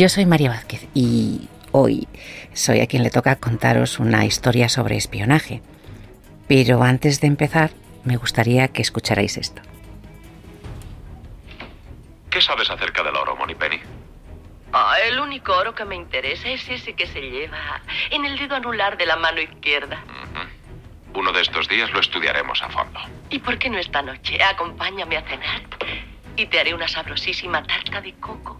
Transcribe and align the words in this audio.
Yo 0.00 0.08
soy 0.08 0.24
María 0.24 0.48
Vázquez 0.48 0.88
y 0.94 1.46
hoy 1.72 2.08
soy 2.54 2.80
a 2.80 2.86
quien 2.86 3.02
le 3.02 3.10
toca 3.10 3.36
contaros 3.36 3.98
una 3.98 4.24
historia 4.24 4.70
sobre 4.70 4.96
espionaje. 4.96 5.60
Pero 6.48 6.82
antes 6.82 7.20
de 7.20 7.26
empezar, 7.26 7.72
me 8.04 8.16
gustaría 8.16 8.68
que 8.68 8.80
escucharais 8.80 9.36
esto. 9.36 9.60
¿Qué 12.30 12.40
sabes 12.40 12.70
acerca 12.70 13.02
del 13.02 13.14
oro, 13.14 13.36
Penny? 13.58 13.78
Ah, 14.72 14.94
el 15.04 15.20
único 15.20 15.54
oro 15.54 15.74
que 15.74 15.84
me 15.84 15.96
interesa 15.96 16.48
es 16.48 16.66
ese 16.66 16.94
que 16.94 17.06
se 17.06 17.20
lleva 17.20 17.82
en 18.08 18.24
el 18.24 18.38
dedo 18.38 18.56
anular 18.56 18.96
de 18.96 19.04
la 19.04 19.16
mano 19.16 19.42
izquierda. 19.42 20.02
Uno 21.12 21.30
de 21.30 21.42
estos 21.42 21.68
días 21.68 21.90
lo 21.90 22.00
estudiaremos 22.00 22.62
a 22.62 22.70
fondo. 22.70 23.00
¿Y 23.28 23.40
por 23.40 23.58
qué 23.58 23.68
no 23.68 23.76
esta 23.76 24.00
noche? 24.00 24.42
Acompáñame 24.42 25.18
a 25.18 25.22
cenar 25.24 25.60
y 26.36 26.46
te 26.46 26.58
haré 26.58 26.72
una 26.72 26.88
sabrosísima 26.88 27.62
tarta 27.64 28.00
de 28.00 28.14
coco. 28.14 28.59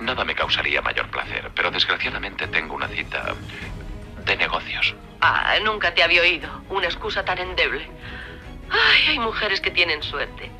Nada 0.00 0.24
me 0.24 0.34
causaría 0.34 0.80
mayor 0.80 1.08
placer, 1.08 1.50
pero 1.54 1.70
desgraciadamente 1.70 2.46
tengo 2.48 2.74
una 2.74 2.88
cita 2.88 3.34
de 4.24 4.36
negocios. 4.36 4.94
Ah, 5.20 5.56
nunca 5.64 5.94
te 5.94 6.02
había 6.02 6.22
oído. 6.22 6.48
Una 6.68 6.86
excusa 6.86 7.24
tan 7.24 7.38
endeble. 7.38 7.88
Ay, 8.70 9.08
hay 9.08 9.18
mujeres 9.18 9.60
que 9.60 9.70
tienen 9.70 10.02
suerte. 10.02 10.50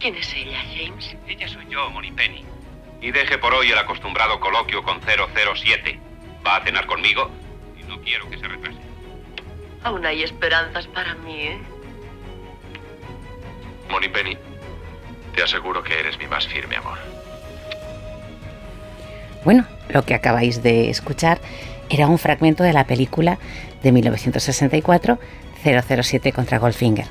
¿Quién 0.00 0.14
es 0.16 0.32
ella, 0.34 0.60
James? 0.74 1.16
Ella 1.26 1.48
soy 1.48 1.66
yo, 1.68 1.90
Penny. 2.16 2.44
Y 3.00 3.10
deje 3.10 3.38
por 3.38 3.54
hoy 3.54 3.70
el 3.70 3.78
acostumbrado 3.78 4.40
coloquio 4.40 4.82
con 4.82 5.00
007. 5.00 6.00
Va 6.46 6.56
a 6.56 6.64
cenar 6.64 6.86
conmigo 6.86 7.30
y 7.78 7.82
no 7.84 8.00
quiero 8.00 8.28
que 8.30 8.38
se 8.38 8.48
retrase. 8.48 8.78
Aún 9.84 10.04
hay 10.04 10.22
esperanzas 10.22 10.86
para 10.88 11.14
mí, 11.14 11.42
¿eh? 11.42 11.60
Penny, 14.12 14.36
te 15.34 15.42
aseguro 15.42 15.82
que 15.82 15.98
eres 15.98 16.18
mi 16.18 16.26
más 16.26 16.46
firme 16.46 16.76
amor. 16.76 16.98
Bueno, 19.44 19.66
lo 19.88 20.04
que 20.04 20.14
acabáis 20.14 20.62
de 20.62 20.90
escuchar 20.90 21.40
era 21.90 22.06
un 22.06 22.18
fragmento 22.18 22.64
de 22.64 22.72
la 22.72 22.86
película 22.86 23.38
de 23.82 23.92
1964 23.92 25.18
007 25.62 26.32
contra 26.32 26.58
Goldfinger, 26.58 27.06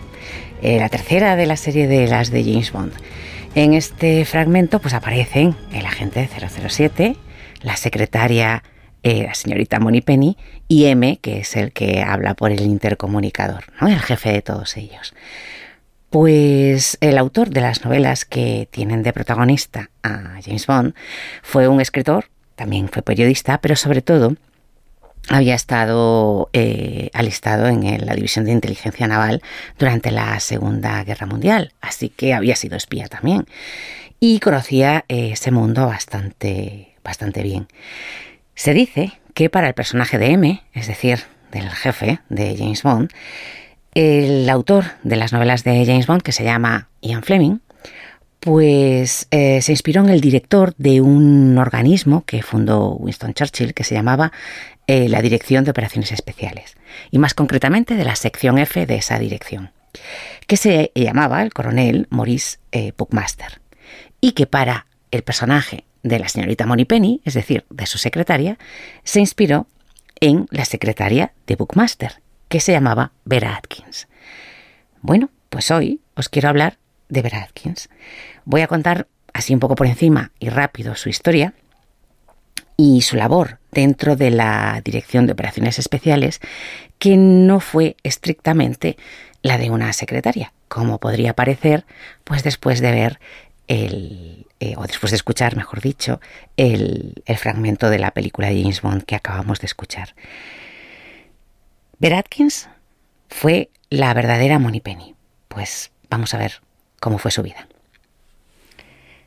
eh, 0.62 0.80
la 0.80 0.90
tercera 0.90 1.36
de 1.36 1.46
la 1.46 1.58
serie 1.58 1.88
de 1.88 2.08
las 2.08 2.32
de 2.32 2.44
James 2.44 2.72
Bond. 2.72 2.94
En 3.56 3.74
este 3.74 4.26
fragmento 4.26 4.80
pues 4.80 4.94
aparecen 4.94 5.56
el 5.74 5.86
agente 5.86 6.28
007, 6.28 7.16
la 7.62 7.76
secretaria, 7.76 8.64
eh, 9.04 9.24
la 9.24 9.34
señorita 9.34 9.80
Penny 10.06 10.38
y 10.68 10.86
M, 10.86 11.18
que 11.22 11.40
es 11.40 11.56
el 11.56 11.72
que 11.72 12.02
habla 12.02 12.34
por 12.34 12.52
el 12.52 12.62
intercomunicador, 12.62 13.66
¿no? 13.82 13.88
el 13.88 14.00
jefe 14.00 14.32
de 14.32 14.42
todos 14.42 14.78
ellos. 14.78 15.14
Pues 16.10 16.98
el 17.02 17.18
autor 17.18 17.50
de 17.50 17.62
las 17.62 17.84
novelas 17.84 18.26
que 18.26 18.68
tienen 18.72 19.04
de 19.04 19.14
protagonista 19.14 19.90
a 20.04 20.40
James 20.44 20.66
Bond 20.66 20.94
fue 21.44 21.68
un 21.68 21.82
escritor, 21.82 22.30
también 22.56 22.88
fue 22.88 23.02
periodista, 23.02 23.60
pero 23.60 23.76
sobre 23.76 24.02
todo 24.02 24.36
había 25.30 25.56
estado 25.56 26.50
eh, 26.54 27.10
alistado 27.14 27.68
en 27.68 28.06
la 28.06 28.16
División 28.16 28.46
de 28.46 28.54
Inteligencia 28.54 29.08
Naval 29.08 29.42
durante 29.78 30.12
la 30.12 30.40
Segunda 30.40 31.04
Guerra 31.04 31.28
Mundial, 31.28 31.74
así 31.82 32.10
que 32.10 32.34
había 32.34 32.56
sido 32.56 32.78
espía 32.78 33.08
también 33.08 33.46
y 34.20 34.40
conocía 34.40 35.06
eh, 35.08 35.32
ese 35.34 35.52
mundo 35.52 35.88
bastante, 35.88 36.96
bastante 37.04 37.44
bien. 37.44 37.68
Se 38.56 38.74
dice 38.74 39.20
que 39.34 39.50
para 39.50 39.68
el 39.68 39.74
personaje 39.74 40.18
de 40.18 40.32
M, 40.32 40.64
es 40.74 40.88
decir, 40.88 41.20
del 41.52 41.70
jefe 41.70 42.20
de 42.30 42.56
James 42.58 42.84
Bond, 42.84 43.12
el 43.94 44.50
autor 44.50 44.86
de 45.04 45.16
las 45.16 45.34
novelas 45.34 45.64
de 45.64 45.86
James 45.86 46.08
Bond, 46.08 46.22
que 46.22 46.32
se 46.32 46.44
llama 46.44 46.90
Ian 47.02 47.24
Fleming, 47.24 47.60
pues 48.40 49.28
eh, 49.32 49.62
se 49.62 49.72
inspiró 49.72 50.04
en 50.04 50.10
el 50.10 50.22
director 50.22 50.74
de 50.78 51.02
un 51.02 51.58
organismo 51.58 52.24
que 52.26 52.44
fundó 52.44 52.92
Winston 52.96 53.34
Churchill, 53.34 53.74
que 53.74 53.84
se 53.84 53.96
llamaba 53.96 54.32
eh, 54.86 55.10
la 55.10 55.22
Dirección 55.22 55.66
de 55.66 55.72
Operaciones 55.72 56.12
Especiales, 56.12 56.78
y 57.12 57.20
más 57.20 57.34
concretamente 57.34 57.96
de 57.96 58.06
la 58.06 58.16
sección 58.16 58.58
F 58.58 58.86
de 58.86 58.96
esa 58.96 59.20
dirección, 59.20 59.72
que 60.46 60.58
se 60.58 60.92
llamaba 60.96 61.42
el 61.42 61.54
coronel 61.54 62.08
Maurice 62.10 62.60
eh, 62.72 62.94
Buckmaster, 62.98 63.60
y 64.22 64.32
que 64.32 64.48
para 64.48 64.86
el 65.12 65.24
personaje 65.24 65.84
de 66.04 66.20
la 66.20 66.30
señorita 66.30 66.66
Penny, 66.88 67.22
es 67.26 67.34
decir, 67.34 67.66
de 67.70 67.86
su 67.86 67.98
secretaria, 67.98 68.58
se 69.04 69.20
inspiró 69.20 69.68
en 70.20 70.48
la 70.52 70.66
secretaria 70.66 71.34
de 71.48 71.56
Bookmaster, 71.56 72.22
que 72.50 72.60
se 72.60 72.72
llamaba 72.72 73.12
Vera 73.26 73.56
Atkins. 73.56 74.08
Bueno, 75.02 75.30
pues 75.50 75.72
hoy 75.72 76.02
os 76.16 76.30
quiero 76.30 76.50
hablar 76.50 76.78
de 77.10 77.22
Vera 77.22 77.44
Atkins. 77.44 77.90
Voy 78.46 78.62
a 78.62 78.68
contar 78.68 79.08
así 79.34 79.54
un 79.54 79.60
poco 79.60 79.76
por 79.76 79.88
encima 79.88 80.32
y 80.40 80.50
rápido 80.50 80.96
su 80.96 81.10
historia, 81.10 81.54
y 82.78 83.02
su 83.02 83.16
labor 83.16 83.58
dentro 83.72 84.16
de 84.16 84.30
la 84.30 84.80
Dirección 84.86 85.26
de 85.26 85.34
Operaciones 85.34 85.80
Especiales, 85.80 86.40
que 87.00 87.18
no 87.18 87.60
fue 87.60 87.98
estrictamente 88.04 88.98
la 89.42 89.58
de 89.58 89.72
una 89.72 89.92
secretaria, 89.94 90.54
como 90.68 91.00
podría 91.00 91.34
parecer, 91.34 91.86
pues 92.24 92.44
después 92.44 92.80
de 92.80 92.92
ver 92.92 93.20
el, 93.68 94.46
eh, 94.60 94.76
o 94.78 94.86
después 94.86 95.12
de 95.12 95.18
escuchar, 95.18 95.56
mejor 95.58 95.82
dicho, 95.82 96.22
el, 96.56 97.22
el, 97.26 97.38
fragmento 97.38 97.90
de 97.90 98.00
la 98.00 98.12
película 98.12 98.48
de 98.50 98.62
James 98.62 98.82
Bond 98.82 99.04
que 99.04 99.16
acabamos 99.16 99.60
de 99.60 99.66
escuchar. 99.66 100.14
Ver 102.00 102.24
fue 103.30 103.70
la 103.90 104.14
verdadera 104.14 104.60
Moni 104.60 104.82
Penny. 104.82 105.16
Pues 105.48 105.92
vamos 106.10 106.34
a 106.34 106.38
ver 106.38 106.62
cómo 107.00 107.18
fue 107.18 107.32
su 107.32 107.42
vida. 107.42 107.68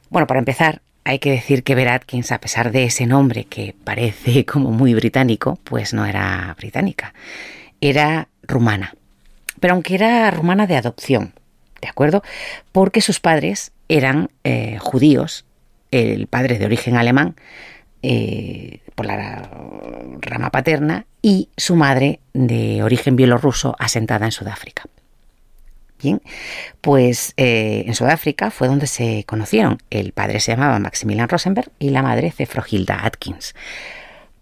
Bueno, 0.09 0.27
para 0.29 0.39
empezar, 0.39 0.81
hay 1.05 1.19
que 1.19 1.33
decir 1.33 1.65
que 1.65 1.75
Vera 1.75 1.95
Atkins, 1.95 2.31
a 2.31 2.41
pesar 2.41 2.71
de 2.71 2.85
ese 2.85 3.07
nombre 3.07 3.45
que 3.45 3.75
parece 3.85 4.45
como 4.47 4.71
muy 4.71 4.95
británico, 4.95 5.59
pues 5.65 5.93
no 5.93 6.07
era 6.07 6.55
británica, 6.59 7.13
era 7.81 8.29
rumana. 8.43 8.95
Pero 9.59 9.75
aunque 9.75 9.97
era 9.97 10.31
rumana 10.31 10.69
de 10.69 10.77
adopción, 10.77 11.35
¿de 11.81 11.89
acuerdo? 11.89 12.23
Porque 12.71 13.01
sus 13.01 13.19
padres 13.19 13.73
eran 13.89 14.31
eh, 14.45 14.79
judíos, 14.79 15.45
el 15.91 16.29
padre 16.29 16.59
de 16.59 16.67
origen 16.67 16.97
alemán, 16.97 17.35
eh, 18.03 18.81
la 19.03 19.49
rama 20.21 20.51
paterna, 20.51 21.07
y 21.23 21.49
su 21.57 21.77
madre 21.77 22.21
de 22.33 22.83
origen 22.83 23.17
bielorruso 23.17 23.77
asentada 23.79 24.27
en 24.27 24.33
Sudáfrica. 24.33 24.85
Bien, 26.03 26.23
pues 26.81 27.35
eh, 27.37 27.85
en 27.87 27.95
Sudáfrica 27.95 28.51
fue 28.51 28.69
donde 28.69 28.87
se 28.87 29.25
conocieron. 29.25 29.79
El 29.91 30.13
padre 30.13 30.41
se 30.41 30.53
llamaba 30.53 30.79
Maximilian 30.79 31.29
Rosenberg 31.29 31.71
y 31.79 31.91
la 31.91 32.03
madre 32.03 32.31
Cefrogilda 32.31 33.05
Atkins. 33.05 33.55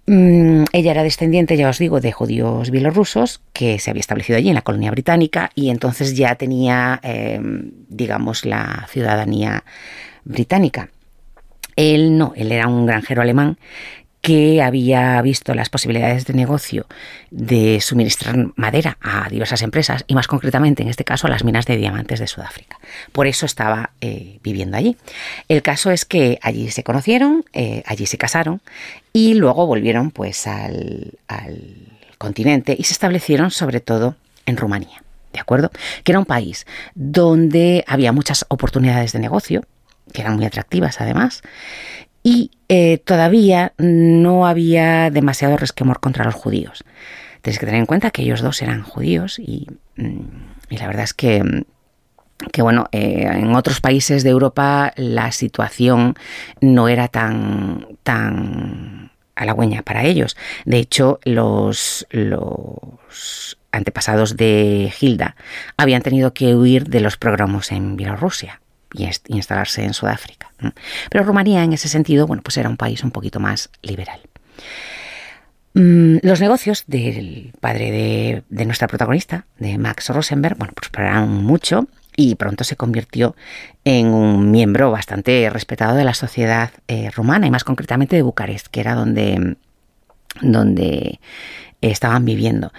Mm, 0.06 0.64
ella 0.72 0.92
era 0.92 1.02
descendiente, 1.02 1.56
ya 1.56 1.68
os 1.68 1.78
digo, 1.78 2.00
de 2.00 2.12
judíos 2.12 2.70
bielorrusos 2.70 3.42
que 3.52 3.78
se 3.78 3.90
había 3.90 4.00
establecido 4.00 4.38
allí 4.38 4.48
en 4.48 4.54
la 4.54 4.62
colonia 4.62 4.90
británica 4.90 5.50
y 5.54 5.68
entonces 5.68 6.16
ya 6.16 6.34
tenía, 6.36 6.98
em, 7.02 7.72
digamos, 7.88 8.46
la 8.46 8.86
ciudadanía 8.88 9.64
británica. 10.24 10.88
Él 11.76 12.16
no, 12.16 12.32
él 12.36 12.52
era 12.52 12.68
un 12.68 12.86
granjero 12.86 13.20
alemán 13.20 13.58
que 14.20 14.62
había 14.62 15.20
visto 15.22 15.54
las 15.54 15.70
posibilidades 15.70 16.26
de 16.26 16.34
negocio 16.34 16.86
de 17.30 17.80
suministrar 17.80 18.36
madera 18.56 18.98
a 19.00 19.28
diversas 19.28 19.62
empresas 19.62 20.04
y 20.06 20.14
más 20.14 20.26
concretamente 20.26 20.82
en 20.82 20.88
este 20.88 21.04
caso 21.04 21.26
a 21.26 21.30
las 21.30 21.44
minas 21.44 21.66
de 21.66 21.76
diamantes 21.76 22.18
de 22.18 22.26
Sudáfrica. 22.26 22.78
Por 23.12 23.26
eso 23.26 23.46
estaba 23.46 23.90
eh, 24.00 24.38
viviendo 24.42 24.76
allí. 24.76 24.96
El 25.48 25.62
caso 25.62 25.90
es 25.90 26.04
que 26.04 26.38
allí 26.42 26.70
se 26.70 26.82
conocieron, 26.82 27.44
eh, 27.52 27.82
allí 27.86 28.06
se 28.06 28.18
casaron 28.18 28.60
y 29.12 29.34
luego 29.34 29.66
volvieron 29.66 30.10
pues 30.10 30.46
al, 30.46 31.12
al 31.28 31.62
continente 32.18 32.76
y 32.78 32.84
se 32.84 32.92
establecieron 32.92 33.50
sobre 33.50 33.80
todo 33.80 34.16
en 34.46 34.56
Rumanía. 34.56 35.02
¿De 35.32 35.40
acuerdo? 35.40 35.70
Que 36.04 36.12
era 36.12 36.18
un 36.18 36.24
país 36.24 36.66
donde 36.94 37.84
había 37.86 38.12
muchas 38.12 38.46
oportunidades 38.48 39.12
de 39.12 39.18
negocio, 39.18 39.64
que 40.12 40.22
eran 40.22 40.36
muy 40.36 40.46
atractivas 40.46 41.00
además, 41.00 41.42
y 42.28 42.50
eh, 42.68 42.98
todavía 42.98 43.72
no 43.78 44.46
había 44.46 45.10
demasiado 45.10 45.56
resquemor 45.56 45.98
contra 45.98 46.26
los 46.26 46.34
judíos. 46.34 46.84
Tienes 47.40 47.58
que 47.58 47.64
tener 47.64 47.80
en 47.80 47.86
cuenta 47.86 48.10
que 48.10 48.20
ellos 48.20 48.42
dos 48.42 48.60
eran 48.60 48.82
judíos 48.82 49.38
y, 49.38 49.66
mm, 49.96 50.20
la 50.68 50.86
verdad 50.86 51.04
es 51.04 51.14
que 51.14 51.64
que 52.52 52.62
bueno, 52.62 52.86
eh, 52.92 53.28
en 53.32 53.52
otros 53.56 53.80
países 53.80 54.22
de 54.22 54.30
Europa 54.30 54.92
la 54.96 55.32
situación 55.32 56.14
no 56.60 56.88
era 56.88 57.08
tan, 57.08 57.88
tan 58.04 59.10
halagüeña 59.34 59.82
para 59.82 60.04
ellos. 60.04 60.36
De 60.64 60.78
hecho, 60.78 61.18
los, 61.24 62.06
los 62.10 63.58
antepasados 63.72 64.36
de 64.36 64.92
Hilda 65.00 65.34
habían 65.76 66.02
tenido 66.02 66.32
que 66.32 66.54
huir 66.54 66.84
de 66.88 67.00
los 67.00 67.16
programas 67.16 67.72
en 67.72 67.96
Bielorrusia 67.96 68.60
y 68.92 69.08
instalarse 69.28 69.84
en 69.84 69.94
Sudáfrica. 69.94 70.52
Pero 71.10 71.24
Rumanía 71.24 71.64
en 71.64 71.72
ese 71.72 71.88
sentido, 71.88 72.26
bueno, 72.26 72.42
pues 72.42 72.56
era 72.56 72.68
un 72.68 72.76
país 72.76 73.04
un 73.04 73.10
poquito 73.10 73.40
más 73.40 73.70
liberal. 73.82 74.20
Mm, 75.74 76.18
los 76.22 76.40
negocios 76.40 76.84
del 76.86 77.52
padre 77.60 78.42
de, 78.48 78.64
nuestra 78.64 78.88
protagonista, 78.88 79.46
de 79.58 79.78
Max 79.78 80.08
Rosenberg, 80.08 80.56
bueno, 80.56 80.72
prosperaron 80.74 81.44
mucho 81.44 81.86
y 82.16 82.34
pronto 82.34 82.64
se 82.64 82.74
convirtió 82.74 83.36
en 83.84 84.08
un 84.08 84.50
miembro 84.50 84.90
bastante 84.90 85.48
respetado 85.50 85.94
de 85.94 86.04
la 86.04 86.14
sociedad 86.14 86.70
eh, 86.88 87.10
rumana 87.10 87.46
y 87.46 87.50
más 87.50 87.64
concretamente 87.64 88.16
de 88.16 88.22
Bucarest, 88.22 88.66
que 88.66 88.80
era 88.80 88.94
donde, 88.94 89.56
donde 90.40 91.20
estaban 91.80 92.24
viviendo. 92.24 92.72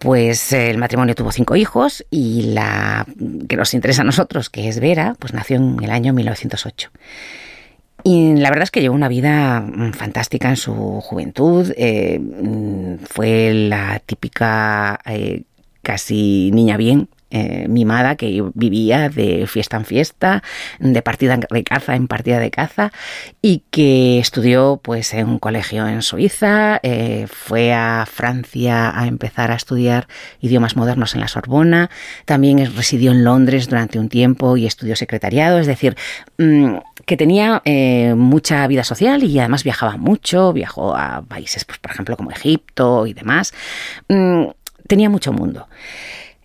Pues 0.00 0.52
el 0.52 0.78
matrimonio 0.78 1.14
tuvo 1.14 1.32
cinco 1.32 1.56
hijos 1.56 2.04
y 2.10 2.52
la 2.52 3.06
que 3.48 3.56
nos 3.56 3.74
interesa 3.74 4.02
a 4.02 4.04
nosotros, 4.04 4.50
que 4.50 4.68
es 4.68 4.80
Vera, 4.80 5.16
pues 5.18 5.32
nació 5.32 5.56
en 5.56 5.82
el 5.82 5.90
año 5.90 6.12
1908. 6.12 6.90
Y 8.02 8.34
la 8.34 8.50
verdad 8.50 8.64
es 8.64 8.70
que 8.70 8.82
llevó 8.82 8.94
una 8.94 9.08
vida 9.08 9.60
mm, 9.60 9.92
fantástica 9.92 10.50
en 10.50 10.56
su 10.56 10.74
juventud. 11.00 11.72
Eh, 11.76 12.18
mm, 12.18 13.04
fue 13.06 13.54
la 13.54 14.00
típica 14.04 15.00
eh, 15.06 15.44
casi 15.82 16.50
niña 16.52 16.76
bien 16.76 17.08
eh, 17.36 17.66
mimada 17.68 18.14
que 18.14 18.44
vivía 18.54 19.08
de 19.08 19.48
fiesta 19.48 19.76
en 19.76 19.84
fiesta, 19.84 20.44
de 20.78 21.02
partida 21.02 21.36
de 21.36 21.64
caza 21.64 21.96
en 21.96 22.06
partida 22.06 22.38
de 22.38 22.52
caza 22.52 22.92
y 23.42 23.64
que 23.72 24.20
estudió 24.20 24.78
pues 24.80 25.12
en 25.14 25.28
un 25.28 25.40
colegio 25.40 25.88
en 25.88 26.02
Suiza, 26.02 26.78
eh, 26.84 27.26
fue 27.28 27.72
a 27.72 28.06
Francia 28.06 28.96
a 28.96 29.08
empezar 29.08 29.50
a 29.50 29.56
estudiar 29.56 30.06
idiomas 30.40 30.76
modernos 30.76 31.16
en 31.16 31.22
la 31.22 31.26
Sorbona, 31.26 31.90
también 32.24 32.72
residió 32.76 33.10
en 33.10 33.24
Londres 33.24 33.68
durante 33.68 33.98
un 33.98 34.08
tiempo 34.08 34.56
y 34.56 34.66
estudió 34.66 34.94
secretariado, 34.94 35.58
es 35.58 35.66
decir, 35.66 35.96
mm, 36.38 36.76
que 37.04 37.16
tenía 37.16 37.62
eh, 37.64 38.14
mucha 38.16 38.64
vida 38.68 38.84
social 38.84 39.24
y 39.24 39.40
además 39.40 39.64
viajaba 39.64 39.96
mucho, 39.96 40.52
viajó 40.52 40.94
a 40.94 41.22
países, 41.22 41.64
pues, 41.64 41.80
por 41.80 41.90
ejemplo, 41.90 42.16
como 42.16 42.30
Egipto 42.30 43.08
y 43.08 43.12
demás. 43.12 43.52
Mm, 44.08 44.44
tenía 44.86 45.10
mucho 45.10 45.32
mundo. 45.32 45.66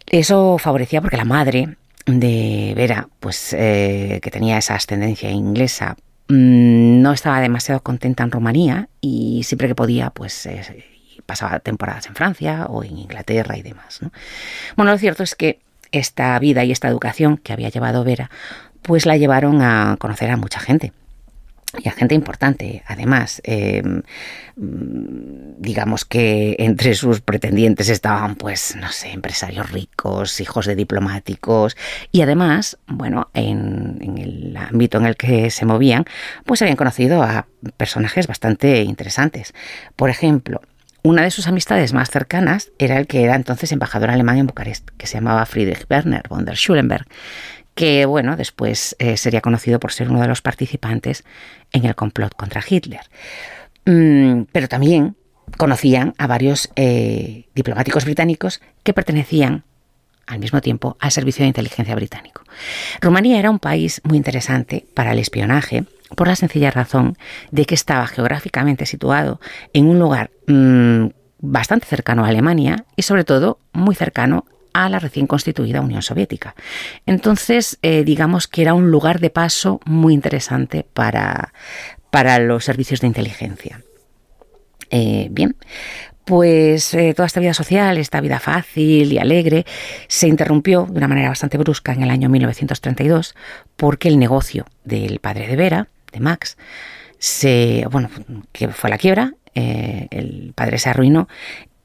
Eso 0.10 0.58
favorecía 0.58 1.02
porque 1.02 1.18
la 1.18 1.26
madre 1.26 1.78
de 2.06 2.74
Vera, 2.76 3.08
pues 3.20 3.54
eh, 3.54 4.20
que 4.22 4.32
tenía 4.32 4.58
esa 4.58 4.76
ascendencia 4.76 5.30
inglesa, 5.30 5.96
mm, 6.28 7.02
no 7.02 7.14
estaba 7.14 7.40
demasiado 7.42 7.82
contenta 7.82 8.24
en 8.24 8.32
Rumanía 8.32 8.90
y 9.02 9.44
siempre 9.44 9.68
que 9.68 9.76
podía, 9.76 10.10
pues 10.10 10.46
eh, 10.48 10.86
pasaba 11.26 11.60
temporadas 11.60 12.08
en 12.08 12.16
Francia 12.16 12.66
o 12.68 12.84
en 12.84 12.98
Inglaterra 12.98 13.58
y 13.58 13.62
demás. 13.62 14.00
Bueno, 14.76 14.92
lo 14.92 14.98
cierto 14.98 15.22
es 15.22 15.36
que 15.36 15.60
esta 15.92 16.38
vida 16.40 16.64
y 16.64 16.72
esta 16.72 16.88
educación 16.88 17.38
que 17.38 17.54
había 17.54 17.70
llevado 17.70 18.04
Vera, 18.04 18.32
pues 18.82 19.06
la 19.06 19.18
llevaron 19.18 19.62
a 19.62 19.98
conocer 20.00 20.32
a 20.32 20.38
mucha 20.38 20.60
gente 20.60 20.92
y 21.77 21.88
a 21.88 21.92
gente 21.92 22.16
importante. 22.16 22.83
Además, 22.88 23.42
eh, 23.44 23.83
digamos 24.56 26.06
que 26.06 26.56
entre 26.60 26.95
sus 26.95 27.21
pretendientes 27.21 27.89
estaban, 27.89 28.36
pues, 28.36 28.75
no 28.75 28.92
sé, 28.92 29.12
empresarios 29.12 29.71
ricos, 29.71 30.42
hijos 30.42 30.66
de 30.66 30.75
diplomáticos, 30.75 31.77
y 32.12 32.21
además, 32.21 32.77
bueno, 32.88 33.30
en, 33.33 33.98
en, 34.01 34.18
el 34.18 34.57
ámbito 34.57 34.98
en 34.98 35.06
el 35.06 35.16
que 35.16 35.51
se 35.51 35.66
movían, 35.66 36.06
pues 36.45 36.62
habían 36.62 36.77
conocido 36.77 37.24
a 37.24 37.48
personajes 37.77 38.27
bastante 38.27 38.81
interesantes. 38.81 39.54
Por 39.95 40.10
ejemplo, 40.10 40.62
una 41.01 41.24
de 41.24 41.31
sus 41.31 41.48
amistades 41.48 41.94
más 41.94 42.10
cercanas 42.10 42.72
era 42.77 42.98
el 42.98 43.07
que 43.07 43.24
era 43.24 43.36
entonces 43.36 43.72
embajador 43.72 44.10
alemán 44.10 44.38
en 44.38 44.48
Bucarest, 44.48 44.89
que 44.98 45.07
se 45.07 45.15
llamaba 45.15 45.45
Friedrich 45.45 45.86
Werner 45.89 46.24
von 46.27 46.44
der 46.44 46.57
Schulenberg, 46.57 47.07
que 47.80 48.06
bueno, 48.06 48.36
después 48.36 48.94
eh, 49.00 49.16
sería 49.16 49.40
conocido 49.40 49.80
por 49.80 49.94
ser 49.94 50.10
uno 50.10 50.20
de 50.20 50.28
los 50.28 50.42
participantes 50.42 51.24
en 51.72 51.86
el 51.86 51.96
complot 51.96 52.36
contra 52.36 52.62
Hitler. 52.68 53.00
Mm, 53.86 54.42
pero 54.52 54.68
también 54.68 55.16
conocían 55.56 56.14
a 56.18 56.28
varios 56.28 56.70
eh, 56.76 57.48
diplomáticos 57.56 58.04
británicos 58.04 58.60
que 58.84 58.94
pertenecían 58.94 59.64
al 60.28 60.40
mismo 60.40 60.60
tiempo 60.60 60.98
al 61.00 61.12
servicio 61.12 61.44
de 61.44 61.48
inteligencia 61.48 61.96
británico. 61.96 62.44
Rumanía 63.00 63.40
era 63.40 63.50
un 63.50 63.60
país 63.60 64.02
muy 64.04 64.18
interesante 64.18 64.86
para 64.94 65.14
el 65.14 65.20
espionaje 65.20 65.86
por 66.18 66.28
la 66.28 66.36
sencilla 66.36 66.72
razón 66.72 67.18
de 67.52 67.64
que 67.64 67.75
estaba 67.75 68.08
geográficamente 68.08 68.86
situado 68.86 69.40
en 69.72 69.86
un 69.86 70.00
lugar 70.00 70.32
mmm, 70.48 71.06
bastante 71.40 71.86
cercano 71.86 72.25
a 72.25 72.28
Alemania 72.28 72.84
y 72.98 73.04
sobre 73.04 73.24
todo 73.24 73.62
muy 73.72 73.96
cercano 73.96 74.44
a 74.74 74.89
la 74.89 75.00
recién 75.00 75.27
constituida 75.27 75.81
Unión 75.81 76.01
Soviética. 76.01 76.56
Entonces, 77.06 77.77
eh, 77.81 78.04
digamos 78.04 78.48
que 78.48 78.62
era 78.62 78.74
un 78.74 78.92
lugar 78.92 79.19
de 79.19 79.30
paso 79.30 79.80
muy 79.86 80.13
interesante 80.13 80.86
para, 80.94 81.54
para 82.10 82.39
los 82.39 82.66
servicios 82.66 83.01
de 83.01 83.07
inteligencia. 83.07 83.81
Eh, 84.92 85.27
bien, 85.31 85.56
pues 86.25 86.94
eh, 86.94 87.13
toda 87.13 87.27
esta 87.27 87.39
vida 87.39 87.54
social, 87.54 87.98
esta 87.98 88.21
vida 88.21 88.39
fácil 88.39 89.12
y 89.13 89.18
alegre, 89.19 89.66
se 90.07 90.27
interrumpió 90.27 90.86
de 90.89 90.98
una 90.98 91.07
manera 91.07 91.30
bastante 91.30 91.57
brusca 91.57 91.94
en 91.94 92.04
el 92.04 92.10
año 92.10 92.30
1932 92.30 93.36
porque 93.75 94.07
el 94.07 94.19
negocio 94.19 94.65
del 94.83 95.19
padre 95.19 95.48
de 95.48 95.56
Vera, 95.56 95.88
de 96.12 96.19
Max, 96.19 96.57
se, 97.19 97.86
bueno, 97.92 98.10
que 98.51 98.69
fue 98.69 98.89
la 98.89 98.98
quiebra, 98.98 99.33
el 99.54 100.54
padre 100.56 100.77
se 100.77 100.89
arruinó, 100.89 101.27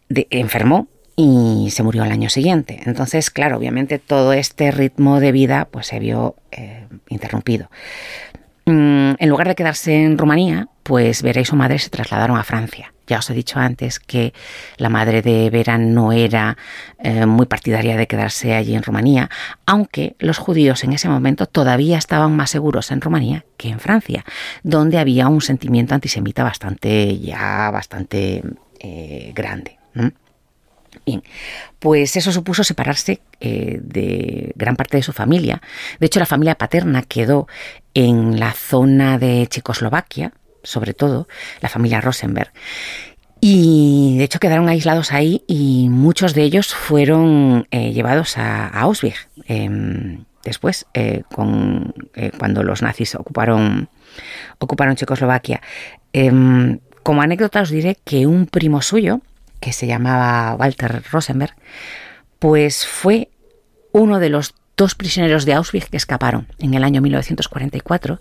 enfermó 0.09 0.89
y 1.17 1.69
se 1.71 1.83
murió 1.83 2.03
al 2.03 2.13
año 2.13 2.29
siguiente. 2.29 2.81
Entonces, 2.87 3.31
claro, 3.31 3.57
obviamente 3.57 3.99
todo 3.99 4.33
este 4.33 4.71
ritmo 4.71 5.21
de 5.21 5.33
vida 5.33 5.69
pues 5.71 5.87
se 5.87 5.99
vio 5.99 6.37
eh, 6.51 6.87
interrumpido. 7.09 7.71
Mm, 8.67 9.15
en 9.19 9.29
lugar 9.29 9.49
de 9.49 9.55
quedarse 9.55 10.05
en 10.05 10.17
Rumanía, 10.17 10.69
pues 10.83 11.23
Vera 11.23 11.41
y 11.41 11.45
su 11.45 11.57
madre 11.57 11.79
se 11.79 11.91
trasladaron 11.91 12.39
a 12.39 12.45
Francia. 12.45 12.93
Ya 13.07 13.19
os 13.19 13.29
he 13.29 13.35
dicho 13.35 13.59
antes 13.59 14.01
que 14.01 14.33
la 14.79 14.89
madre 14.89 15.21
de 15.21 15.51
Vera 15.51 15.77
no 15.77 16.13
era 16.13 16.57
eh, 16.99 17.27
muy 17.27 17.45
partidaria 17.45 17.99
de 17.99 18.07
quedarse 18.07 18.55
allí 18.55 18.75
en 18.75 18.83
Rumanía, 18.83 19.29
aunque 19.67 20.17
los 20.19 20.39
judíos 20.39 20.85
en 20.85 20.95
ese 20.95 21.11
momento 21.11 21.45
todavía 21.47 21.99
estaban 21.99 22.35
más 22.35 22.51
seguros 22.51 22.91
en 22.91 23.03
Rumanía 23.03 23.45
que 23.59 23.69
en 23.69 23.81
Francia, 23.81 24.25
donde 24.63 24.99
había 24.99 25.29
un 25.29 25.43
sentimiento 25.43 25.95
antisemita 25.95 26.43
bastante 26.43 27.19
ya 27.19 27.71
bastante 27.71 28.43
eh, 28.81 29.33
grande. 29.35 29.79
Bien, 31.05 31.23
pues 31.79 32.17
eso 32.17 32.33
supuso 32.33 32.65
separarse 32.65 33.21
eh, 33.41 33.79
de 33.83 34.53
gran 34.57 34.77
parte 34.77 34.97
de 34.97 35.03
su 35.03 35.13
familia. 35.13 35.61
De 36.01 36.07
hecho, 36.07 36.21
la 36.21 36.27
familia 36.27 36.57
paterna 36.57 37.03
quedó 37.03 37.47
en 37.95 38.39
la 38.41 38.53
zona 38.53 39.19
de 39.19 39.47
Checoslovaquia, 39.49 40.33
sobre 40.63 40.95
todo, 40.95 41.29
la 41.61 41.69
familia 41.69 42.01
Rosenberg. 42.01 42.53
Y 43.41 44.17
de 44.17 44.25
hecho 44.25 44.39
quedaron 44.41 44.69
aislados 44.69 45.13
ahí 45.13 45.45
y 45.47 45.89
muchos 45.91 46.33
de 46.33 46.43
ellos 46.43 46.75
fueron 46.75 47.67
eh, 47.71 47.93
llevados 47.93 48.39
a, 48.39 48.69
Auschwitz. 48.69 49.29
Em, 49.47 50.25
después, 50.43 50.87
eh, 50.95 51.25
cuando 51.29 52.63
los 52.63 52.81
nazis 52.81 53.15
ocuparon, 53.15 53.91
ocuparon 54.59 54.97
Checoslovaquia. 54.97 55.61
Em, 56.15 56.79
como 57.03 57.21
anécdota 57.21 57.61
os 57.61 57.69
diré 57.69 57.99
que 58.03 58.27
un 58.27 58.47
primo 58.47 58.81
suyo, 58.81 59.21
que 59.65 59.73
se 59.73 59.87
llamaba 59.87 60.55
Walter 60.57 61.03
Rosenberg, 61.11 61.55
pues 62.39 62.87
fue 62.87 63.31
uno 63.93 64.19
de 64.19 64.29
los 64.29 64.55
dos 64.77 64.95
prisioneros 64.95 65.47
de 65.47 65.55
Auschwitz 65.55 65.89
que 65.89 65.97
escaparon 65.97 66.49
en 66.59 66.75
el 66.75 66.85
año 66.85 67.01
1944 67.01 68.21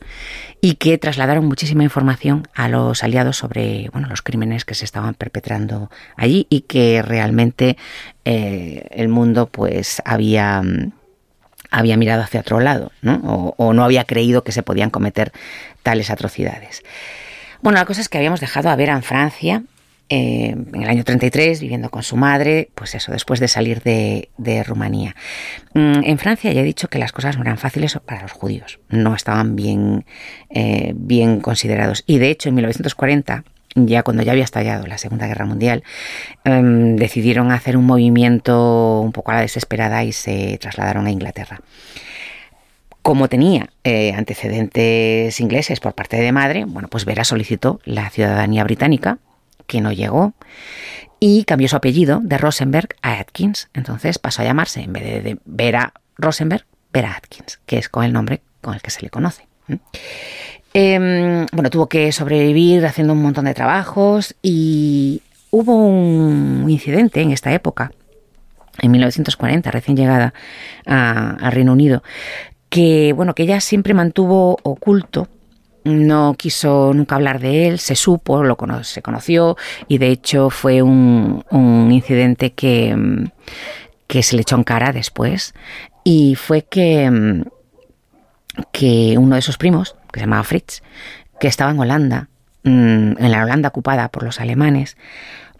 y 0.62 0.76
que 0.76 0.98
trasladaron 0.98 1.46
muchísima 1.46 1.84
información 1.84 2.48
a 2.56 2.70
los 2.70 3.04
aliados 3.04 3.36
sobre 3.36 3.90
bueno, 3.92 4.08
los 4.08 4.22
crímenes 4.22 4.64
que 4.64 4.74
se 4.74 4.86
estaban 4.86 5.16
perpetrando 5.16 5.92
allí 6.16 6.48
y 6.50 6.62
que 6.62 7.02
realmente 7.02 7.76
eh, 8.24 8.88
el 8.92 9.10
mundo 9.10 9.48
pues 9.48 10.02
había, 10.06 10.62
había 11.72 11.98
mirado 11.98 12.22
hacia 12.22 12.40
otro 12.40 12.62
lado 12.62 12.94
¿no? 13.02 13.16
O, 13.26 13.56
o 13.58 13.74
no 13.74 13.84
había 13.84 14.06
creído 14.06 14.46
que 14.46 14.54
se 14.54 14.64
podían 14.64 14.92
cometer 14.92 15.34
tales 15.82 16.10
atrocidades. 16.10 16.84
Bueno, 17.62 17.80
la 17.80 17.86
cosa 17.86 18.00
es 18.00 18.08
que 18.08 18.18
habíamos 18.18 18.40
dejado 18.40 18.70
a 18.70 18.76
ver 18.78 18.88
en 18.88 19.04
Francia 19.04 19.64
eh, 20.10 20.50
en 20.50 20.84
el 20.84 20.90
año 20.90 21.04
33, 21.04 21.62
viviendo 21.62 21.90
con 21.90 22.04
su 22.04 22.18
madre, 22.18 22.70
pues 22.76 22.94
eso, 22.94 23.12
después 23.12 23.40
de 23.40 23.48
salir 23.48 23.82
de, 23.82 24.64
Rumanía. 24.66 25.16
Mm, 25.74 26.04
en 26.04 26.18
Francia 26.18 26.52
ya 26.52 26.62
he 26.62 26.64
dicho 26.64 26.88
que 26.88 27.00
las 27.00 27.12
cosas 27.12 27.38
no 27.38 27.44
eran 27.44 27.58
fáciles 27.58 27.98
para 28.06 28.22
los 28.22 28.32
judíos, 28.32 28.80
no 28.90 29.16
estaban 29.16 29.56
bien, 29.56 30.06
eh, 30.50 30.94
bien 30.96 31.40
considerados. 31.40 32.04
Y 32.06 32.18
de 32.18 32.30
hecho, 32.30 32.50
en 32.50 32.56
1940, 32.56 33.44
ya 33.76 34.04
cuando 34.04 34.24
ya 34.24 34.34
había 34.34 34.44
estallado 34.44 34.86
la 34.86 34.98
Segunda 34.98 35.28
Guerra 35.28 35.46
Mundial, 35.46 35.84
em, 36.44 36.96
decidieron 36.96 37.52
hacer 37.52 37.78
un 37.78 37.86
movimiento 37.86 39.02
un 39.02 39.12
poco 39.12 39.32
a 39.32 39.36
la 39.36 39.42
desesperada 39.42 40.04
y 40.04 40.12
se 40.12 40.58
trasladaron 40.60 41.08
a 41.08 41.12
Inglaterra. 41.12 41.62
Como 43.02 43.28
tenía 43.28 43.70
eh, 43.84 44.14
antecedentes 44.14 45.40
ingleses 45.42 45.80
por 45.80 45.94
parte 45.94 46.18
de 46.18 46.32
madre, 46.32 46.66
bueno, 46.66 46.88
pues 46.88 47.04
Vera 47.04 47.24
solicitó 47.24 47.82
la 47.84 48.10
ciudadanía 48.10 48.64
británica 48.64 49.18
que 49.68 49.82
no 49.82 49.92
llegó, 49.92 50.34
y 51.20 51.46
cambió 51.46 51.68
su 51.68 51.76
apellido 51.76 52.20
de 52.24 52.38
Rosenberg 52.38 52.90
a 53.02 53.20
Atkins. 53.20 53.70
Entonces 53.74 54.20
pasó 54.20 54.42
a 54.42 54.46
llamarse, 54.46 54.82
en 54.82 54.94
vez 54.94 55.24
de 55.24 55.38
Vera 55.46 55.94
Rosenberg, 56.18 56.66
Vera 56.92 57.16
Atkins, 57.16 57.60
que 57.66 57.78
es 57.78 57.90
con 57.90 58.04
el 58.04 58.14
nombre 58.14 58.42
con 58.62 58.74
el 58.74 58.82
que 58.82 58.92
se 58.92 59.02
le 59.02 59.10
conoce. 59.10 59.48
Eh, 60.74 61.46
bueno, 61.52 61.70
tuvo 61.70 61.88
que 61.88 62.12
sobrevivir 62.12 62.86
haciendo 62.86 63.14
un 63.14 63.22
montón 63.22 63.46
de 63.46 63.54
trabajos 63.54 64.36
y 64.42 65.22
hubo 65.52 65.76
un 65.76 66.66
incidente 66.68 67.22
en 67.22 67.32
esta 67.32 67.54
época 67.54 67.92
en 68.80 68.92
1940, 68.92 69.72
recién 69.72 69.96
llegada 69.96 70.34
a, 70.86 71.50
Reino 71.52 71.74
Unido, 71.74 72.04
que 72.70 73.14
bueno, 73.14 73.36
que 73.36 73.44
ella 73.44 73.62
siempre 73.62 73.94
mantuvo 73.94 74.58
oculto 74.64 75.28
no 75.84 76.36
quiso 76.38 76.94
nunca 76.94 77.16
hablar 77.16 77.40
de 77.40 77.68
él, 77.68 77.80
se 77.80 77.96
supo, 77.96 78.44
lo 78.44 78.58
se 78.84 79.02
conoció 79.02 79.58
y 79.88 79.98
de 79.98 80.10
hecho 80.10 80.50
fue 80.50 80.82
un, 80.82 81.44
incidente 81.92 82.54
que, 82.54 83.30
que, 84.08 84.24
se 84.24 84.36
le 84.36 84.42
echó 84.42 84.56
en 84.56 84.64
cara 84.64 84.92
después 84.94 85.54
y 86.04 86.36
fue 86.36 86.64
que, 86.64 87.44
que 88.72 89.16
uno 89.18 89.36
de 89.36 89.42
sus 89.42 89.58
primos, 89.58 89.96
que 90.12 90.20
se 90.20 90.26
llamaba 90.26 90.44
Fritz, 90.44 90.82
que 91.40 91.48
estaba 91.48 91.72
en 91.72 91.80
Holanda, 91.80 92.30
mm, 92.64 93.18
en 93.18 93.32
la 93.32 93.44
Holanda 93.44 93.70
ocupada 93.70 94.10
por 94.10 94.24
los 94.24 94.40
alemanes, 94.40 94.98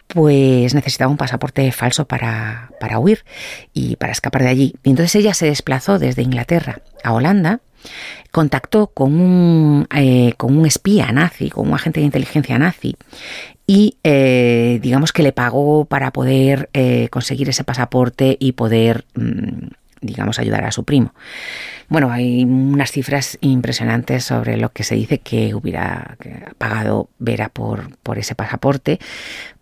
pues 0.08 0.74
necesitaba 0.74 1.10
un 1.10 1.16
pasaporte 1.16 1.70
falso 1.72 2.06
para, 2.06 2.70
para 2.80 2.98
huir 2.98 3.24
y 3.72 3.96
para 3.96 4.12
escapar 4.12 4.42
de 4.42 4.48
allí. 4.48 4.74
Y 4.82 4.90
entonces 4.90 5.14
ella 5.16 5.34
se 5.34 5.46
desplazó 5.46 5.98
desde 5.98 6.22
Inglaterra 6.22 6.82
a 7.02 7.12
Holanda, 7.12 7.60
contactó 8.30 8.88
con 8.88 9.20
un, 9.20 9.86
eh, 9.94 10.34
con 10.36 10.56
un 10.56 10.66
espía 10.66 11.12
nazi, 11.12 11.50
con 11.50 11.68
un 11.68 11.74
agente 11.74 12.00
de 12.00 12.06
inteligencia 12.06 12.58
nazi, 12.58 12.96
y 13.66 13.96
eh, 14.04 14.78
digamos 14.82 15.12
que 15.12 15.22
le 15.22 15.32
pagó 15.32 15.84
para 15.86 16.12
poder 16.12 16.68
eh, 16.72 17.08
conseguir 17.10 17.48
ese 17.48 17.64
pasaporte 17.64 18.36
y 18.38 18.52
poder, 18.52 19.04
mm, 19.14 19.68
digamos, 20.00 20.38
ayudar 20.38 20.64
a 20.64 20.72
su 20.72 20.84
primo. 20.84 21.14
Bueno, 21.88 22.10
hay 22.10 22.44
unas 22.44 22.90
cifras 22.90 23.38
impresionantes 23.40 24.24
sobre 24.24 24.56
lo 24.56 24.70
que 24.70 24.84
se 24.84 24.94
dice 24.94 25.18
que 25.18 25.54
hubiera 25.54 26.16
pagado 26.58 27.08
Vera 27.18 27.48
por, 27.48 27.96
por 27.98 28.18
ese 28.18 28.34
pasaporte. 28.34 28.98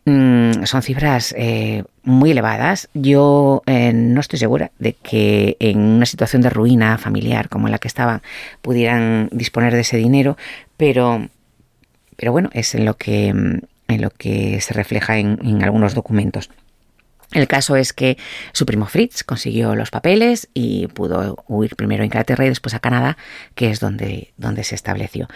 Mm, 0.04 0.64
son 0.64 0.82
cifras 0.82 1.35
eh, 1.38 1.85
muy 2.02 2.32
elevadas. 2.32 2.88
Yo 2.94 3.62
eh, 3.66 3.92
no 3.92 4.21
estoy 4.21 4.38
segura 4.38 4.73
de 4.78 4.94
que 4.94 5.56
en 5.61 5.78
una 5.78 6.06
situación 6.06 6.42
de 6.42 6.50
ruina 6.50 6.99
familiar 6.99 7.49
como 7.49 7.68
la 7.68 7.78
que 7.78 7.88
estaban 7.88 8.23
pudieran 8.62 9.28
disponer 9.32 9.73
de 9.75 9.80
ese 9.80 9.97
dinero, 9.97 10.37
pero, 10.76 11.28
pero 12.16 12.32
bueno, 12.32 12.50
es 12.52 12.75
en 12.75 12.85
lo 12.85 12.97
que, 12.97 13.28
en 13.28 13.68
lo 13.88 14.11
que 14.11 14.61
se 14.61 14.75
refleja 14.75 15.18
en 15.18 15.62
algunos 15.62 15.94
documentos. 15.94 16.50
El 17.33 17.49
caso 17.49 17.77
es 17.77 17.93
que 17.93 18.19
su 18.53 18.67
primo 18.67 18.87
Fritz 18.87 19.25
consiguió 19.25 19.75
los 19.75 19.91
papeles 19.91 20.49
y 20.53 20.87
pudo 20.89 21.43
huir 21.49 21.77
primero 21.77 22.03
a 22.03 22.07
Inglaterra 22.07 22.45
y 22.45 22.49
después 22.49 22.75
a 22.75 22.79
Canadá, 22.79 23.17
que 23.55 23.71
es 23.71 23.81
donde, 23.81 24.35
donde 24.37 24.65
se 24.65 24.75
estableció. 24.75 25.29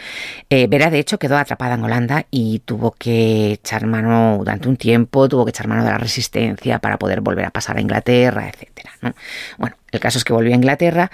Eh, 0.50 0.66
Vera, 0.68 0.90
de 0.90 0.98
hecho, 0.98 1.18
quedó 1.18 1.38
atrapada 1.38 1.74
en 1.74 1.84
Holanda 1.84 2.26
y 2.30 2.58
tuvo 2.60 2.92
que 2.92 3.52
echar 3.52 3.86
mano 3.86 4.36
durante 4.38 4.68
un 4.68 4.76
tiempo, 4.76 5.28
tuvo 5.28 5.46
que 5.46 5.50
echar 5.50 5.68
mano 5.68 5.84
de 5.84 5.90
la 5.90 5.98
resistencia 5.98 6.80
para 6.80 6.98
poder 6.98 7.22
volver 7.22 7.46
a 7.46 7.50
pasar 7.50 7.78
a 7.78 7.80
Inglaterra, 7.80 8.48
etc. 8.48 8.86
Bueno, 9.56 9.76
el 9.90 10.00
caso 10.00 10.18
es 10.18 10.24
que 10.24 10.34
volvió 10.34 10.52
a 10.52 10.56
Inglaterra 10.56 11.10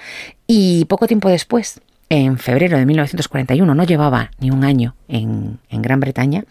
y 0.47 0.83
poco 0.85 1.07
tiempo 1.07 1.29
después, 1.29 1.79
en 2.09 2.37
febrero 2.37 2.77
de 2.77 2.85
1941, 2.85 3.73
no 3.73 3.83
llevaba 3.85 4.31
ni 4.39 4.51
un 4.51 4.65
año 4.65 4.95
en, 5.07 5.59
en 5.69 5.81
Gran 5.81 6.01
Bretaña, 6.01 6.43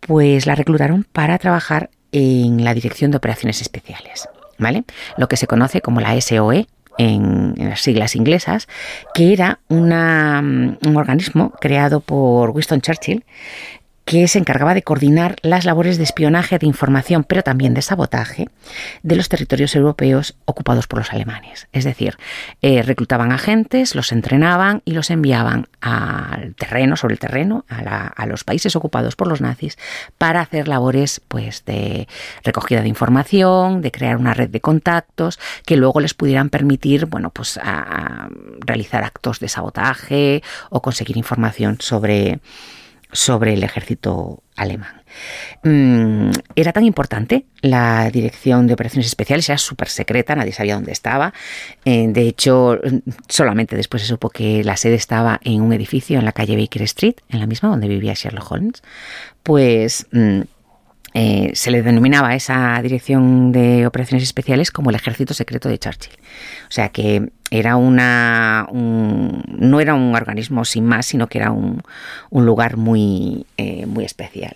pues 0.00 0.46
la 0.46 0.54
reclutaron 0.54 1.04
para 1.10 1.38
trabajar 1.38 1.90
en 2.12 2.64
la 2.64 2.74
Dirección 2.74 3.10
de 3.10 3.16
Operaciones 3.18 3.60
Especiales, 3.60 4.28
¿vale? 4.58 4.84
Lo 5.16 5.28
que 5.28 5.36
se 5.36 5.46
conoce 5.46 5.80
como 5.80 6.00
la 6.00 6.18
SOE 6.20 6.66
en, 6.98 7.54
las 7.56 7.80
siglas 7.80 8.16
inglesas, 8.16 8.68
que 9.14 9.32
era 9.32 9.60
una, 9.68 10.40
un 10.40 10.96
organismo 10.96 11.50
creado 11.60 12.00
por 12.00 12.50
Winston 12.50 12.80
Churchill 12.80 13.24
que 14.08 14.26
se 14.26 14.38
encargaba 14.38 14.72
de 14.72 14.82
coordinar 14.82 15.36
las 15.42 15.66
labores 15.66 15.98
de 15.98 16.04
espionaje, 16.04 16.58
de 16.58 16.66
información, 16.66 17.24
pero 17.24 17.42
también 17.42 17.74
de 17.74 17.82
sabotaje 17.82 18.48
de 19.02 19.16
los 19.16 19.28
territorios 19.28 19.76
europeos 19.76 20.34
ocupados 20.46 20.86
por 20.86 21.00
los 21.00 21.12
alemanes. 21.12 21.68
Es 21.72 21.84
decir, 21.84 22.16
eh, 22.62 22.82
reclutaban 22.82 23.32
agentes, 23.32 23.94
los 23.94 24.10
entrenaban 24.10 24.80
y 24.86 24.92
los 24.92 25.10
enviaban 25.10 25.66
al 25.82 26.54
terreno, 26.54 26.96
sobre 26.96 27.12
el 27.12 27.18
terreno, 27.18 27.66
a, 27.68 28.24
los 28.24 28.44
países 28.44 28.76
ocupados 28.76 29.14
por 29.14 29.26
los 29.26 29.42
nazis, 29.42 29.76
para 30.16 30.40
hacer 30.40 30.68
labores 30.68 31.20
pues, 31.28 31.66
de 31.66 32.08
recogida 32.44 32.80
de 32.80 32.88
información, 32.88 33.82
de 33.82 33.92
crear 33.92 34.16
una 34.16 34.32
red 34.32 34.48
de 34.48 34.62
contactos 34.62 35.38
que 35.66 35.76
luego 35.76 36.00
les 36.00 36.14
pudieran 36.14 36.48
permitir 36.48 37.04
bueno, 37.04 37.28
pues, 37.28 37.60
realizar 38.60 39.04
actos 39.04 39.38
de 39.38 39.48
sabotaje 39.48 40.42
o 40.70 40.80
conseguir 40.80 41.18
información 41.18 41.76
sobre 41.80 42.40
sobre 43.12 43.54
el 43.54 43.62
ejército 43.62 44.42
alemán. 44.56 45.02
Mm, 45.62 46.30
era 46.56 46.72
tan 46.72 46.84
importante 46.84 47.46
la 47.60 48.10
dirección 48.10 48.66
de 48.66 48.74
operaciones 48.74 49.06
especiales, 49.06 49.48
era 49.48 49.58
súper 49.58 49.88
secreta, 49.88 50.34
nadie 50.34 50.52
sabía 50.52 50.74
dónde 50.74 50.92
estaba. 50.92 51.32
Eh, 51.84 52.06
de 52.08 52.22
hecho, 52.22 52.78
solamente 53.28 53.76
después 53.76 54.02
se 54.02 54.08
supo 54.08 54.30
que 54.30 54.62
la 54.64 54.76
sede 54.76 54.94
estaba 54.94 55.40
en 55.42 55.62
un 55.62 55.72
edificio 55.72 56.18
en 56.18 56.24
la 56.24 56.32
calle 56.32 56.56
Baker 56.56 56.82
Street, 56.82 57.16
en 57.28 57.40
la 57.40 57.46
misma 57.46 57.70
donde 57.70 57.88
vivía 57.88 58.14
Sherlock 58.14 58.50
Holmes. 58.50 58.82
Pues 59.42 60.06
mm, 60.12 60.42
eh, 61.20 61.50
se 61.54 61.72
le 61.72 61.82
denominaba 61.82 62.36
esa 62.36 62.80
dirección 62.80 63.50
de 63.50 63.88
operaciones 63.88 64.22
especiales 64.22 64.70
como 64.70 64.90
el 64.90 64.94
ejército 64.94 65.34
secreto 65.34 65.68
de 65.68 65.76
Churchill. 65.76 66.12
O 66.68 66.70
sea 66.70 66.90
que 66.90 67.32
era 67.50 67.74
una 67.74 68.68
no 68.70 69.80
era 69.80 69.94
un 69.94 70.14
organismo 70.14 70.64
sin 70.64 70.84
más, 70.84 71.06
sino 71.06 71.26
que 71.26 71.38
era 71.38 71.50
un, 71.50 71.82
lugar 72.30 72.76
muy, 72.76 73.46
eh, 73.56 73.84
muy 73.86 74.04
especial. 74.04 74.54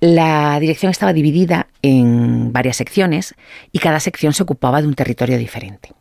La 0.00 0.58
dirección 0.58 0.90
estaba 0.90 1.12
dividida 1.12 1.68
en 1.82 2.52
varias 2.52 2.78
secciones 2.78 3.36
y 3.70 3.78
cada 3.78 4.00
sección 4.00 4.32
se 4.32 4.42
ocupaba 4.42 4.82
de 4.82 4.88
un 4.88 4.94
territorio 4.94 5.38
diferente. 5.38 5.92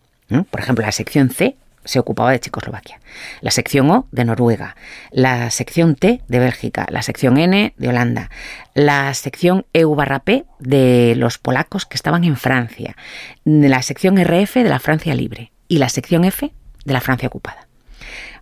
Por 0.50 0.60
ejemplo, 0.60 0.84
la 0.84 0.92
sección 0.92 1.30
C 1.30 1.56
se 1.84 2.00
ocupaba 2.00 2.32
de 2.32 2.40
Checoslovaquia, 2.40 3.00
la 3.42 3.52
sección 3.52 3.90
O 3.90 4.08
de 4.12 4.26
Noruega, 4.26 4.76
la 5.12 5.50
sección 5.52 5.96
T 5.96 6.22
de 6.28 6.40
Bélgica, 6.40 6.86
la 6.90 7.02
sección 7.02 7.38
N 7.38 7.74
de 7.76 7.88
Holanda, 7.88 8.30
la 8.74 9.14
sección 9.14 9.66
EU 9.74 9.96
barra 9.96 10.20
P 10.20 10.46
de 10.60 11.14
los 11.18 11.38
polacos 11.38 11.86
que 11.86 11.96
estaban 11.96 12.24
en 12.24 12.38
Francia, 12.38 12.96
la 13.44 13.82
sección 13.82 14.18
RF 14.18 14.56
de 14.56 14.70
la 14.70 14.80
Francia 14.80 15.14
libre. 15.14 15.52
Y 15.68 15.78
la 15.78 15.88
sección 15.88 16.26
F 16.26 16.52
de 16.84 16.94
la 16.94 17.00
Francia 17.00 17.30
ocupada. 17.30 17.68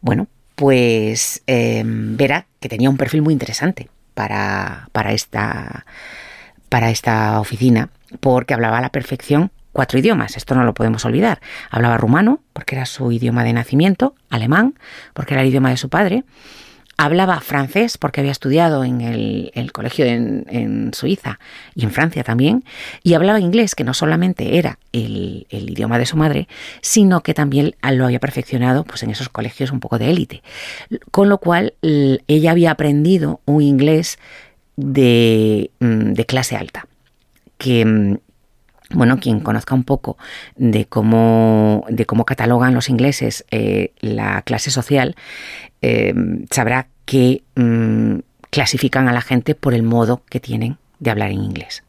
Bueno, 0.02 0.28
pues 0.56 1.44
eh, 1.48 1.84
verá 1.86 2.48
que 2.60 2.70
tenía 2.70 2.90
un 2.90 2.98
perfil 2.98 3.22
muy 3.22 3.34
interesante 3.34 3.90
para, 4.14 4.90
para, 4.92 5.14
esta, 5.14 5.86
para 6.70 6.90
esta 6.90 7.40
oficina 7.40 7.90
porque 8.20 8.54
hablaba 8.54 8.80
a 8.80 8.82
la 8.82 8.90
perfección 8.90 9.52
cuatro 9.72 10.00
idiomas, 10.00 10.38
esto 10.38 10.56
no 10.56 10.64
lo 10.64 10.74
podemos 10.74 11.06
olvidar. 11.06 11.42
Hablaba 11.70 11.98
rumano, 11.98 12.42
porque 12.54 12.76
era 12.76 12.86
su 12.86 13.12
idioma 13.12 13.44
de 13.44 13.54
nacimiento, 13.54 14.16
alemán, 14.30 14.76
porque 15.14 15.34
era 15.34 15.42
el 15.44 15.50
idioma 15.50 15.70
de 15.70 15.78
su 15.78 15.90
padre, 15.90 16.24
hablaba 17.00 17.40
francés, 17.40 17.98
porque 17.98 18.20
había 18.20 18.34
estudiado 18.34 18.84
en 18.84 19.00
el, 19.00 19.72
colegio 19.72 20.04
en, 20.06 20.92
Suiza 20.94 21.40
y 21.74 21.86
en 21.86 21.92
Francia 21.92 22.26
también, 22.26 22.66
y 23.04 23.14
hablaba 23.14 23.40
inglés, 23.40 23.74
que 23.74 23.86
no 23.86 23.94
solamente 23.94 24.58
era 24.58 24.80
el, 24.92 25.48
idioma 25.50 25.98
de 25.98 26.06
su 26.06 26.18
madre, 26.18 26.50
sino 26.82 27.22
que 27.24 27.34
también 27.34 27.76
lo 27.90 28.04
había 28.04 28.20
perfeccionado 28.20 28.84
pues, 28.84 29.04
en 29.04 29.12
esos 29.12 29.30
colegios 29.30 29.72
un 29.72 29.80
poco 29.80 29.98
de 29.98 30.10
élite. 30.10 30.44
Con 31.10 31.30
lo 31.30 31.38
cual, 31.38 31.74
ella 31.82 32.52
había 32.52 32.72
aprendido 32.72 33.40
un 33.46 33.62
inglés 33.62 34.20
de, 34.76 35.72
mm, 35.80 36.12
de 36.12 36.26
clase 36.26 36.58
alta, 36.58 36.86
que 37.58 37.86
mm, 37.86 38.18
bueno, 38.92 39.20
quien 39.20 39.40
conozca 39.40 39.76
un 39.76 39.84
poco 39.84 40.18
de 40.56 40.86
cómo, 40.86 41.86
de 41.90 42.06
cómo 42.06 42.26
catalogan 42.26 42.74
los 42.74 42.90
ingleses 42.90 43.46
eh, 43.52 43.94
la 44.00 44.42
clase 44.42 44.72
social, 44.72 45.16
eh, 45.82 46.14
sabrá 46.50 46.88
que 47.06 47.44
mm, 47.56 48.20
clasifican 48.50 49.08
a 49.08 49.14
la 49.14 49.22
gente 49.22 49.56
por 49.56 49.74
el 49.74 49.84
modo 49.84 50.24
que 50.30 50.40
tienen 50.40 50.78
de 51.00 51.12
hablar 51.12 51.32
en 51.32 51.44
inglés, 51.44 51.84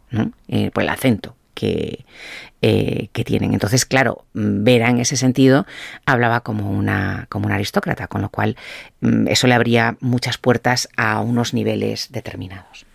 eh, 0.49 0.71
por 0.71 0.83
el 0.83 0.89
acento 0.89 1.37
que, 1.55 2.05
que, 2.61 3.25
tienen. 3.25 3.53
Entonces, 3.53 3.85
claro, 3.85 4.25
Vera 4.33 4.89
en 4.89 5.01
ese 5.01 5.17
sentido 5.17 5.67
hablaba 6.07 6.41
como 6.41 6.71
una, 6.71 7.27
como 7.29 7.47
una 7.47 7.57
aristócrata, 7.57 8.07
con 8.07 8.23
lo 8.23 8.29
cual 8.29 8.57
mm, 9.01 9.29
eso 9.29 9.47
le 9.47 9.55
abría 9.55 9.97
muchas 10.01 10.39
puertas 10.39 10.89
a 10.97 11.21
unos 11.21 11.55
niveles 11.55 12.13
determinados 12.13 12.87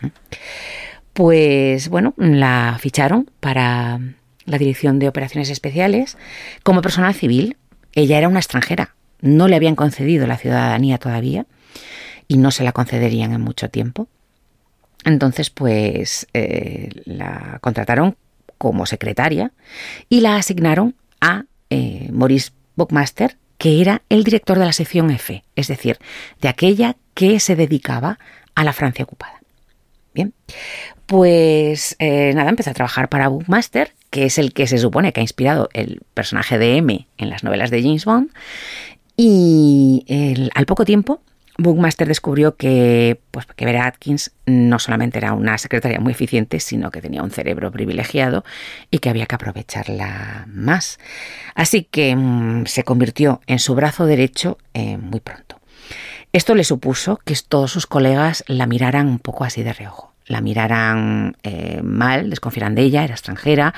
pues 1.15 1.87
bueno, 1.87 2.13
la 2.17 2.77
ficharon 2.77 3.31
para 3.39 4.01
la 4.43 4.57
Dirección 4.57 4.99
de 4.99 5.07
Operaciones 5.07 5.49
Especiales 5.49 6.17
como 6.61 6.81
personal 6.81 7.13
civil. 7.13 7.55
Ella 7.93 8.17
era 8.17 8.27
una 8.27 8.39
extranjera, 8.39 8.95
no 9.21 9.47
le 9.47 9.55
habían 9.55 9.77
concedido 9.77 10.27
la 10.27 10.37
ciudadanía 10.37 10.97
todavía 10.97 11.45
y 12.27 12.37
no 12.37 12.51
se 12.51 12.65
la 12.65 12.73
concederían 12.73 13.31
en 13.31 13.39
mucho 13.39 13.69
tiempo. 13.69 14.09
Entonces, 15.05 15.49
pues 15.49 16.27
eh, 16.33 16.89
la 17.05 17.59
contrataron 17.61 18.17
como 18.57 18.85
secretaria 18.85 19.53
y 20.09 20.19
la 20.19 20.35
asignaron 20.35 20.95
a 21.21 21.45
eh, 21.69 22.09
Maurice 22.11 22.51
Buckmaster, 22.75 23.37
que 23.57 23.79
era 23.79 24.01
el 24.09 24.25
director 24.25 24.59
de 24.59 24.65
la 24.65 24.73
sección 24.73 25.09
F, 25.11 25.45
es 25.55 25.69
decir, 25.69 25.97
de 26.41 26.49
aquella 26.49 26.97
que 27.13 27.39
se 27.39 27.55
dedicaba 27.55 28.19
a 28.53 28.65
la 28.65 28.73
Francia 28.73 29.05
ocupada. 29.05 29.34
Bien, 30.15 30.33
pues 31.05 31.95
eh, 31.99 32.31
nada, 32.33 32.49
empezó 32.49 32.71
a 32.71 32.73
trabajar 32.73 33.09
para 33.09 33.27
Bookmaster 33.27 33.91
que 34.15 34.23
es 34.23 34.37
el 34.37 34.53
que 34.53 34.65
se 34.65 34.77
supone 34.77 35.11
que 35.11 35.19
ha 35.19 35.23
inspirado 35.23 35.69
el 35.73 36.01
personaje 36.13 36.57
de 36.57 36.77
M 36.77 37.05
en 37.17 37.29
las 37.29 37.43
novelas 37.43 37.69
de 37.69 37.81
James 37.81 38.05
Bond. 38.05 38.29
Y 39.17 40.05
al 40.55 40.65
poco 40.65 40.85
tiempo, 40.85 41.19
Bookmaster 41.57 42.07
descubrió 42.07 42.55
que, 42.55 43.19
pues, 43.31 43.45
que 43.45 43.65
Vera 43.65 43.87
Atkins 43.87 44.31
no 44.45 44.79
solamente 44.79 45.17
era 45.17 45.33
una 45.33 45.57
secretaria 45.57 45.99
muy 45.99 46.13
eficiente, 46.13 46.61
sino 46.61 46.91
que 46.91 47.01
tenía 47.01 47.23
un 47.23 47.31
cerebro 47.31 47.71
privilegiado 47.71 48.45
y 48.89 48.99
que 48.99 49.09
había 49.09 49.25
que 49.25 49.35
aprovecharla 49.35 50.45
más. 50.47 50.97
Así 51.53 51.83
que 51.83 52.15
mm, 52.15 52.67
se 52.67 52.83
convirtió 52.83 53.41
en 53.47 53.59
su 53.59 53.75
brazo 53.75 54.05
derecho 54.05 54.57
eh, 54.73 54.97
muy 54.97 55.19
pronto. 55.19 55.54
Esto 56.35 56.53
le 56.53 56.65
supuso 56.65 57.21
que 57.23 57.33
todos 57.47 57.71
sus 57.71 57.87
colegas 57.87 58.43
la 58.49 58.67
miraran 58.67 59.07
un 59.07 59.19
poco 59.19 59.45
así 59.45 59.63
de 59.63 59.71
reojo 59.71 60.11
la 60.27 60.41
miraran 60.41 61.37
eh, 61.43 61.81
mal, 61.83 62.29
desconfiaran 62.29 62.73
de 62.73 62.81
ella, 62.81 63.03
era 63.03 63.13
extranjera. 63.13 63.73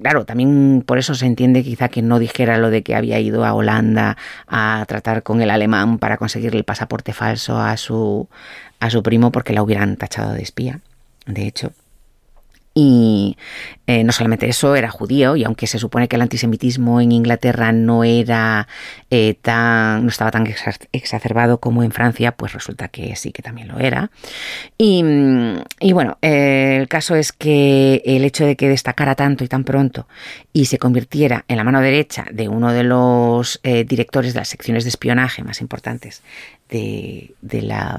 claro, 0.00 0.26
también 0.26 0.84
por 0.86 0.98
eso 0.98 1.14
se 1.14 1.26
entiende 1.26 1.64
quizá 1.64 1.88
que 1.88 2.02
no 2.02 2.18
dijera 2.18 2.58
lo 2.58 2.70
de 2.70 2.82
que 2.82 2.94
había 2.94 3.18
ido 3.18 3.44
a 3.44 3.54
Holanda 3.54 4.16
a 4.46 4.84
tratar 4.86 5.22
con 5.22 5.40
el 5.40 5.50
alemán 5.50 5.98
para 5.98 6.18
conseguirle 6.18 6.58
el 6.58 6.64
pasaporte 6.64 7.14
falso 7.14 7.58
a 7.58 7.76
su, 7.78 8.28
a 8.78 8.90
su 8.90 9.02
primo 9.02 9.32
porque 9.32 9.54
la 9.54 9.62
hubieran 9.62 9.96
tachado 9.96 10.34
de 10.34 10.42
espía, 10.42 10.80
de 11.24 11.46
hecho. 11.48 11.72
Y 12.78 13.38
eh, 13.86 14.04
no 14.04 14.12
solamente 14.12 14.46
eso, 14.46 14.76
era 14.76 14.90
judío, 14.90 15.34
y 15.34 15.44
aunque 15.44 15.66
se 15.66 15.78
supone 15.78 16.08
que 16.08 16.16
el 16.16 16.22
antisemitismo 16.22 17.00
en 17.00 17.10
Inglaterra 17.10 17.72
no 17.72 18.04
era 18.04 18.68
eh, 19.08 19.34
tan, 19.40 20.02
no 20.02 20.10
estaba 20.10 20.30
tan 20.30 20.46
exacerbado 20.92 21.58
como 21.58 21.82
en 21.82 21.90
Francia, 21.90 22.32
pues 22.32 22.52
resulta 22.52 22.88
que 22.88 23.16
sí 23.16 23.32
que 23.32 23.40
también 23.40 23.68
lo 23.68 23.78
era. 23.78 24.10
Y, 24.76 25.02
bueno, 25.94 26.18
eh, 26.20 26.76
el 26.78 26.86
caso 26.86 27.14
es 27.14 27.32
que 27.32 28.02
el 28.04 28.24
hecho 28.24 28.44
de 28.44 28.56
que 28.56 28.68
destacara 28.68 29.14
tanto 29.14 29.42
y 29.42 29.48
tan 29.48 29.64
pronto 29.64 30.06
y 30.52 30.66
se 30.66 30.76
convirtiera 30.76 31.46
en 31.48 31.56
la 31.56 31.64
mano 31.64 31.80
derecha 31.80 32.26
de 32.30 32.48
uno 32.48 32.74
de 32.74 32.84
los 32.84 33.58
directores 33.62 34.34
de 34.34 34.40
las 34.40 34.48
secciones 34.48 34.84
de 34.84 34.90
espionaje 34.90 35.42
más 35.42 35.62
importantes 35.62 36.22
de, 36.68 37.32
de 37.40 37.62
la 37.62 37.98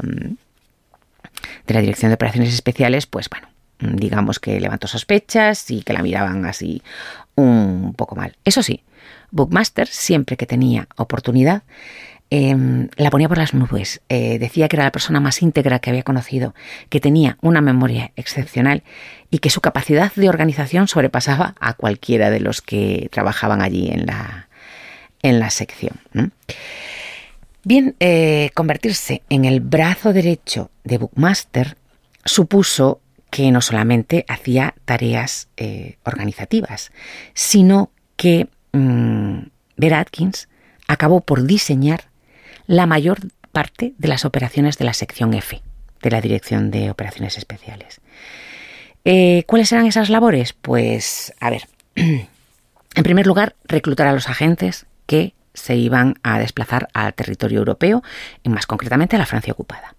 de 1.65 1.73
la 1.73 1.81
Dirección 1.81 2.11
de 2.11 2.15
Operaciones 2.15 2.53
Especiales, 2.53 3.07
pues 3.07 3.27
bueno, 3.29 3.47
digamos 3.79 4.39
que 4.39 4.59
levantó 4.59 4.87
sospechas 4.87 5.69
y 5.71 5.81
que 5.81 5.93
la 5.93 6.01
miraban 6.01 6.45
así 6.45 6.81
un 7.35 7.93
poco 7.95 8.15
mal. 8.15 8.35
Eso 8.43 8.63
sí, 8.63 8.83
Bookmaster, 9.31 9.87
siempre 9.87 10.37
que 10.37 10.45
tenía 10.45 10.87
oportunidad, 10.95 11.63
em, 12.29 12.89
la 12.95 13.09
ponía 13.09 13.29
por 13.29 13.37
las 13.37 13.53
nubes. 13.53 14.01
Eh, 14.09 14.39
decía 14.39 14.67
que 14.67 14.75
era 14.75 14.85
la 14.85 14.91
persona 14.91 15.19
más 15.19 15.41
íntegra 15.41 15.79
que 15.79 15.89
había 15.89 16.03
conocido, 16.03 16.55
que 16.89 16.99
tenía 16.99 17.37
una 17.41 17.61
memoria 17.61 18.11
excepcional 18.15 18.83
y 19.29 19.39
que 19.39 19.49
su 19.49 19.61
capacidad 19.61 20.11
de 20.13 20.29
organización 20.29 20.87
sobrepasaba 20.87 21.55
a 21.59 21.73
cualquiera 21.73 22.29
de 22.29 22.39
los 22.39 22.61
que 22.61 23.09
trabajaban 23.11 23.61
allí 23.61 23.89
en 23.89 24.05
la, 24.05 24.49
en 25.21 25.39
la 25.39 25.49
sección. 25.49 25.99
Bien, 27.63 27.95
eh, 27.99 28.49
convertirse 28.53 29.23
en 29.29 29.45
el 29.45 29.59
brazo 29.59 30.13
derecho 30.13 30.71
de 30.83 30.97
Bookmaster 30.97 31.77
supuso 32.23 33.01
que 33.29 33.51
no 33.51 33.61
solamente 33.61 34.25
hacía 34.27 34.75
tareas 34.85 35.49
eh, 35.57 35.97
organizativas, 36.03 36.91
sino 37.33 37.91
que 38.15 38.47
mmm, 38.71 39.39
Atkins 39.93 40.47
acabó 40.87 41.21
por 41.21 41.43
diseñar 41.43 42.09
la 42.65 42.85
mayor 42.85 43.19
parte 43.51 43.93
de 43.97 44.07
las 44.07 44.25
operaciones 44.25 44.77
de 44.77 44.85
la 44.85 44.93
sección 44.93 45.33
F, 45.33 45.61
de 46.01 46.11
la 46.11 46.21
Dirección 46.21 46.71
de 46.71 46.89
Operaciones 46.89 47.37
Especiales. 47.37 48.01
Eh, 49.05 49.43
¿Cuáles 49.47 49.71
eran 49.71 49.85
esas 49.85 50.09
labores? 50.09 50.53
Pues, 50.53 51.33
a 51.39 51.49
ver, 51.49 51.63
en 51.95 53.03
primer 53.03 53.25
lugar, 53.25 53.55
reclutar 53.65 54.07
a 54.07 54.13
los 54.13 54.29
agentes 54.29 54.85
que 55.05 55.33
se 55.53 55.75
iban 55.75 56.15
a 56.23 56.39
desplazar 56.39 56.87
al 56.93 57.13
territorio 57.13 57.59
europeo, 57.59 58.03
y 58.43 58.49
más 58.49 58.67
concretamente 58.67 59.15
a 59.15 59.19
la 59.19 59.25
Francia 59.25 59.53
ocupada. 59.53 59.95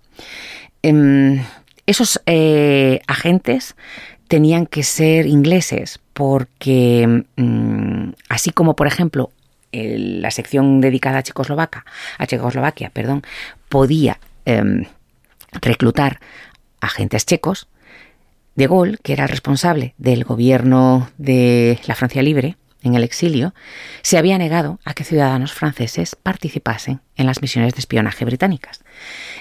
Em, 0.83 1.43
esos 1.89 2.21
eh, 2.27 3.01
agentes 3.07 3.75
tenían 4.29 4.67
que 4.67 4.83
ser 4.83 5.27
ingleses 5.27 6.01
porque, 6.13 7.25
mm, 7.37 8.11
así 8.29 8.51
como 8.51 8.77
por 8.77 8.87
ejemplo 8.87 9.33
la 9.73 10.31
sección 10.31 10.81
dedicada 10.81 11.19
a 11.19 11.23
Checoslovaquia, 11.23 11.85
a 12.19 12.27
Checoslovaquia 12.27 12.91
perdón, 12.91 13.23
podía 13.71 14.21
em, 14.45 14.85
reclutar 15.53 16.21
agentes 16.81 17.25
checos, 17.25 17.69
De 18.55 18.67
Gaulle, 18.67 18.99
que 19.03 19.15
era 19.15 19.25
el 19.25 19.31
responsable 19.31 19.95
del 19.99 20.25
gobierno 20.25 21.11
de 21.17 21.79
la 21.87 21.95
Francia 21.95 22.23
Libre 22.23 22.57
en 22.83 22.95
el 22.95 23.05
exilio, 23.05 23.55
se 24.03 24.19
había 24.19 24.39
negado 24.39 24.79
a 24.85 24.95
que 24.95 25.05
ciudadanos 25.05 25.53
franceses 25.53 26.17
participasen 26.17 27.01
en 27.17 27.27
las 27.27 27.41
misiones 27.41 27.75
de 27.75 27.81
espionaje 27.81 28.25
británicas. 28.25 28.85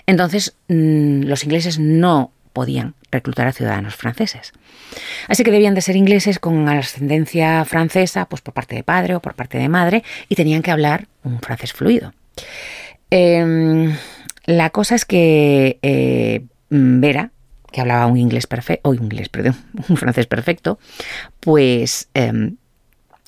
Entonces, 0.05 0.55
mm, 0.67 1.23
los 1.23 1.43
ingleses 1.43 1.79
no 1.79 2.31
podían 2.57 2.95
reclutar 3.11 3.45
a 3.45 3.51
ciudadanos 3.51 3.95
franceses. 3.95 4.51
Así 5.27 5.43
que 5.43 5.51
debían 5.51 5.75
de 5.75 5.81
ser 5.81 5.95
ingleses 5.95 6.39
con 6.39 6.67
ascendencia 6.67 7.63
francesa, 7.65 8.25
pues 8.25 8.41
por 8.41 8.55
parte 8.55 8.75
de 8.75 8.83
padre 8.83 9.13
o 9.13 9.19
por 9.19 9.35
parte 9.35 9.59
de 9.59 9.69
madre, 9.69 10.03
y 10.27 10.33
tenían 10.33 10.63
que 10.63 10.71
hablar 10.71 11.05
un 11.23 11.39
francés 11.39 11.71
fluido. 11.71 12.15
Em, 13.11 13.95
la 14.47 14.71
cosa 14.71 14.95
es 14.95 15.05
que 15.05 15.77
eh, 15.83 16.45
Vera, 16.71 17.29
que 17.71 17.79
hablaba 17.79 18.07
un 18.07 18.17
inglés 18.17 18.47
perfecto, 18.47 18.89
un 18.89 19.97
francés 19.97 20.25
perfecto, 20.25 20.79
pues 21.39 22.09
em, 22.15 22.55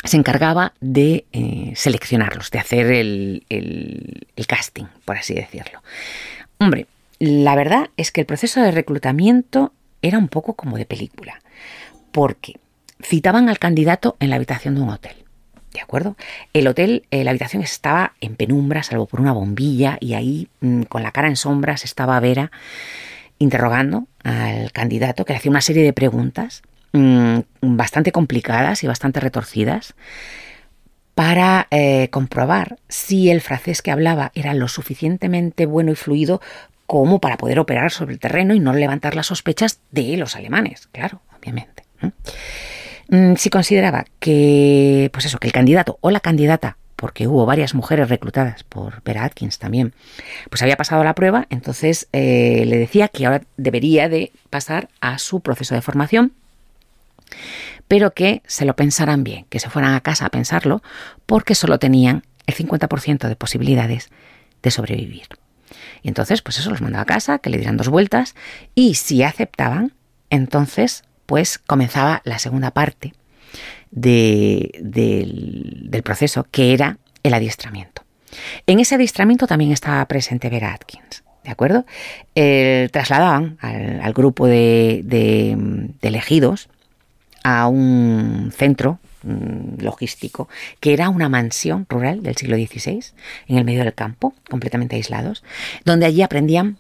se 0.04 0.18
encargaba 0.18 0.74
de 0.82 1.26
eh, 1.34 1.74
seleccionarlos, 1.76 2.50
de 2.50 2.58
hacer 2.58 2.88
el 2.88 4.46
casting, 4.48 4.86
por 5.06 5.18
así 5.18 5.36
decirlo. 5.36 5.84
Hombre, 6.58 6.88
la 7.20 7.56
verdad 7.56 7.90
es 7.98 8.12
que 8.12 8.22
el 8.22 8.28
proceso 8.28 8.62
de 8.62 8.72
reclutamiento 8.72 9.74
era 10.02 10.18
un 10.18 10.30
poco 10.30 10.54
como 10.54 10.78
de 10.78 10.86
película, 10.86 11.42
porque 12.12 12.56
citaban 13.02 13.50
al 13.50 13.60
candidato 13.60 14.16
en 14.20 14.30
la 14.30 14.38
habitación 14.38 14.76
de 14.76 14.82
un 14.82 14.90
hotel. 14.90 15.16
¿De 15.74 15.82
acuerdo? 15.82 16.16
El 16.54 16.68
hotel, 16.68 17.04
eh, 17.12 17.24
la 17.24 17.30
habitación 17.30 17.62
estaba 17.62 18.14
en 18.22 18.36
penumbra, 18.36 18.82
salvo 18.82 19.06
por 19.06 19.22
una 19.22 19.34
bombilla, 19.34 19.98
y 20.00 20.14
ahí, 20.14 20.48
mm, 20.62 20.84
con 20.84 21.04
la 21.04 21.12
cara 21.12 21.28
en 21.28 21.36
sombras, 21.36 21.86
estaba 21.86 22.20
Vera 22.20 22.52
interrogando 23.38 24.08
al 24.24 24.72
candidato, 24.72 25.26
que 25.26 25.34
le 25.34 25.38
hacía 25.38 25.52
una 25.52 25.62
serie 25.62 25.84
de 25.84 25.94
preguntas 25.94 26.64
mm, 26.94 27.40
bastante 27.62 28.12
complicadas 28.12 28.84
y 28.84 28.88
bastante 28.88 29.20
retorcidas 29.20 29.94
para 31.14 31.68
eh, 31.70 32.10
comprobar 32.12 32.78
si 32.88 33.30
el 33.30 33.42
francés 33.42 33.82
que 33.82 33.92
hablaba 33.92 34.32
era 34.36 34.54
lo 34.54 34.68
suficientemente 34.68 35.66
bueno 35.66 35.92
y 35.92 35.96
fluido 35.96 36.42
como 36.90 37.20
para 37.20 37.38
poder 37.38 37.60
operar 37.60 37.92
sobre 37.92 38.14
el 38.14 38.20
terreno 38.20 38.56
y 38.56 38.60
no 38.60 38.74
levantar 38.74 39.16
las 39.16 39.28
sospechas 39.28 39.80
de 39.92 40.18
los 40.18 40.36
alemanes, 40.36 40.90
claro, 40.92 41.22
obviamente. 41.38 41.84
Mm, 43.10 43.36
si 43.36 43.52
consideraba 43.52 44.06
que, 44.20 45.12
pues 45.14 45.26
eso, 45.26 45.38
que 45.38 45.46
el 45.46 45.54
candidato 45.54 46.00
o 46.02 46.10
la 46.10 46.20
candidata, 46.20 46.78
porque 46.96 47.28
hubo 47.28 47.46
varias 47.46 47.76
mujeres 47.76 48.10
reclutadas 48.10 48.64
por 48.64 49.04
Vera 49.04 49.24
Atkins 49.24 49.60
también, 49.60 49.94
pues 50.50 50.64
había 50.64 50.78
pasado 50.78 51.04
la 51.04 51.14
prueba, 51.14 51.46
entonces 51.52 52.08
eh, 52.12 52.64
le 52.66 52.80
decía 52.80 53.08
que 53.08 53.28
ahora 53.28 53.44
debería 53.56 54.10
de 54.10 54.32
pasar 54.50 54.90
a 55.00 55.20
su 55.20 55.42
proceso 55.42 55.76
de 55.76 55.84
formación, 55.84 56.34
pero 57.88 58.16
que 58.16 58.42
se 58.48 58.66
lo 58.66 58.76
pensaran 58.76 59.24
bien, 59.24 59.46
que 59.50 59.60
se 59.60 59.70
fueran 59.70 59.94
a 59.94 60.02
casa 60.02 60.26
a 60.26 60.30
pensarlo, 60.30 60.82
porque 61.28 61.54
solo 61.54 61.78
tenían 61.78 62.24
el 62.48 62.56
50% 62.56 63.28
de 63.28 63.36
posibilidades 63.36 64.10
de 64.64 64.72
sobrevivir. 64.72 65.28
Y 66.02 66.08
entonces, 66.08 66.42
pues 66.42 66.58
eso 66.60 66.70
los 66.70 66.82
mandaba 66.82 67.04
a 67.04 67.06
casa, 67.06 67.40
que 67.40 67.50
le 67.50 67.58
dieran 67.58 67.78
dos 67.78 67.90
vueltas 67.90 68.36
y 68.76 68.96
si 68.96 69.24
aceptaban, 69.24 69.94
entonces 70.30 71.04
pues 71.26 71.60
comenzaba 71.60 72.22
la 72.26 72.40
segunda 72.40 72.72
parte 72.72 73.14
del, 73.92 74.72
proceso, 76.04 76.48
que 76.50 76.74
era 76.74 76.98
el 77.24 77.34
adiestramiento. 77.34 78.04
En 78.68 78.80
ese 78.80 78.96
adiestramiento 78.96 79.46
también 79.48 79.72
estaba 79.72 80.04
presente 80.06 80.50
Vera 80.50 80.74
Atkins. 80.74 81.24
¿De 81.44 81.52
acuerdo? 81.52 81.86
trasladaban 82.92 83.58
al, 83.62 84.14
grupo 84.14 84.48
de, 84.48 85.02
de, 85.04 85.58
elegidos 86.02 86.70
a 87.44 87.68
un 87.68 88.52
centro 88.56 89.00
Mm, 89.22 89.82
logístico, 89.82 90.48
que 90.80 90.94
era 90.94 91.10
una 91.10 91.28
mansión 91.28 91.86
rural 91.90 92.24
del 92.24 92.38
siglo 92.38 92.56
XVI, 92.56 93.04
en 93.50 93.58
el 93.58 93.66
medio 93.66 93.84
del 93.84 93.94
campo, 93.94 94.34
completamente 94.50 94.96
aislados, 94.96 95.44
donde 95.84 96.06
allí 96.06 96.22
aprendían 96.22 96.78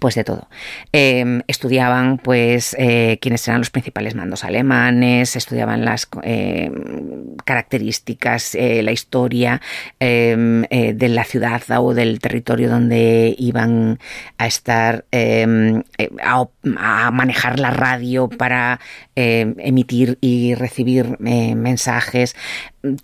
pues 0.00 0.14
de 0.14 0.24
todo. 0.24 0.48
Em, 0.92 1.42
estudiaban 1.46 2.18
pues 2.18 2.76
eh, 2.78 3.18
quiénes 3.20 3.46
eran 3.48 3.60
los 3.60 3.70
principales 3.70 4.14
mandos 4.14 4.44
alemanes, 4.44 5.34
estudiaban 5.34 5.84
las 5.84 6.08
em, 6.22 7.36
características, 7.44 8.54
eh, 8.54 8.82
la 8.82 8.92
historia 8.92 9.62
em, 9.98 10.64
eh, 10.70 10.92
de 10.92 11.08
la 11.08 11.24
ciudad 11.24 11.62
o 11.78 11.94
del 11.94 12.20
territorio 12.20 12.68
donde 12.68 13.34
iban 13.38 13.98
a 14.36 14.46
estar, 14.46 15.04
a, 15.10 17.10
manejar 17.10 17.58
la 17.58 17.70
radio 17.70 18.28
para 18.28 18.80
emitir 19.14 20.18
y 20.20 20.54
recibir 20.54 21.18
mensajes. 21.18 22.36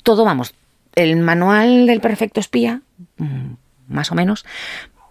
Todo, 0.03 0.25
vamos, 0.25 0.55
el 0.95 1.17
manual 1.17 1.87
del 1.87 2.01
perfecto 2.01 2.41
espía, 2.41 2.83
mm, 3.17 3.55
más 3.89 4.13
o 4.13 4.15
menos, 4.15 4.45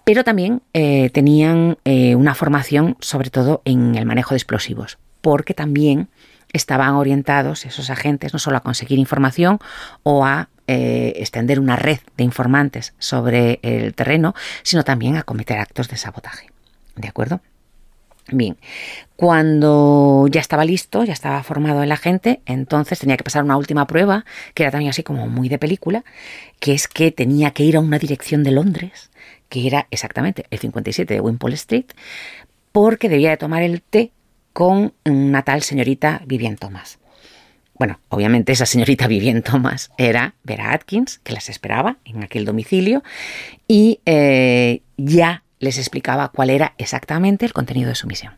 pero 0.03 0.23
también 0.23 0.61
eh, 0.73 1.09
tenían 1.11 1.77
eh, 1.85 2.15
una 2.15 2.35
formación 2.35 2.97
sobre 2.99 3.29
todo 3.29 3.61
en 3.65 3.95
el 3.95 4.05
manejo 4.05 4.31
de 4.31 4.37
explosivos, 4.37 4.97
porque 5.21 5.53
también 5.53 6.09
estaban 6.51 6.95
orientados 6.95 7.65
esos 7.65 7.89
agentes 7.89 8.33
no 8.33 8.39
solo 8.39 8.57
a 8.57 8.61
conseguir 8.61 8.99
información 8.99 9.59
o 10.03 10.25
a 10.25 10.49
eh, 10.67 11.13
extender 11.17 11.59
una 11.59 11.75
red 11.75 11.99
de 12.15 12.23
informantes 12.23 12.93
sobre 12.99 13.59
el 13.63 13.93
terreno, 13.93 14.35
sino 14.61 14.83
también 14.83 15.17
a 15.17 15.23
cometer 15.23 15.57
actos 15.57 15.89
de 15.89 15.97
sabotaje. 15.97 16.47
¿De 16.95 17.07
acuerdo? 17.07 17.41
Bien, 18.31 18.55
cuando 19.17 20.27
ya 20.29 20.39
estaba 20.39 20.63
listo, 20.63 21.03
ya 21.03 21.11
estaba 21.11 21.43
formado 21.43 21.83
el 21.83 21.91
agente, 21.91 22.41
entonces 22.45 22.99
tenía 22.99 23.17
que 23.17 23.23
pasar 23.23 23.43
una 23.43 23.57
última 23.57 23.85
prueba, 23.85 24.23
que 24.53 24.63
era 24.63 24.71
también 24.71 24.91
así 24.91 25.03
como 25.03 25.27
muy 25.27 25.49
de 25.49 25.57
película, 25.57 26.05
que 26.59 26.73
es 26.73 26.87
que 26.87 27.11
tenía 27.11 27.51
que 27.51 27.63
ir 27.63 27.75
a 27.75 27.81
una 27.81 27.99
dirección 27.99 28.43
de 28.43 28.51
Londres 28.51 29.09
que 29.53 29.67
era 29.67 29.85
exactamente 29.91 30.47
el 30.49 30.57
57 30.57 31.13
de 31.13 31.21
Wimpole 31.21 31.53
Street, 31.53 31.85
porque 32.71 33.07
debía 33.07 33.29
de 33.29 33.37
tomar 33.37 33.61
el 33.61 33.83
té 33.83 34.11
con 34.51 34.95
una 35.05 35.43
tal 35.43 35.61
señorita 35.61 36.23
Vivian 36.25 36.55
Thomas. 36.55 36.97
Bueno, 37.75 37.99
obviamente 38.09 38.51
esa 38.51 38.65
señorita 38.65 39.05
Vivian 39.05 39.43
Thomas 39.43 39.91
era 39.99 40.33
Vera 40.41 40.73
Atkins, 40.73 41.19
que 41.19 41.33
las 41.33 41.49
esperaba 41.49 41.97
en 42.03 42.23
aquel 42.23 42.45
domicilio, 42.45 43.03
y 43.67 43.99
eh, 44.07 44.81
ya 44.97 45.43
les 45.59 45.77
explicaba 45.77 46.29
cuál 46.29 46.49
era 46.49 46.73
exactamente 46.79 47.45
el 47.45 47.53
contenido 47.53 47.89
de 47.89 47.95
su 47.95 48.07
misión. 48.07 48.33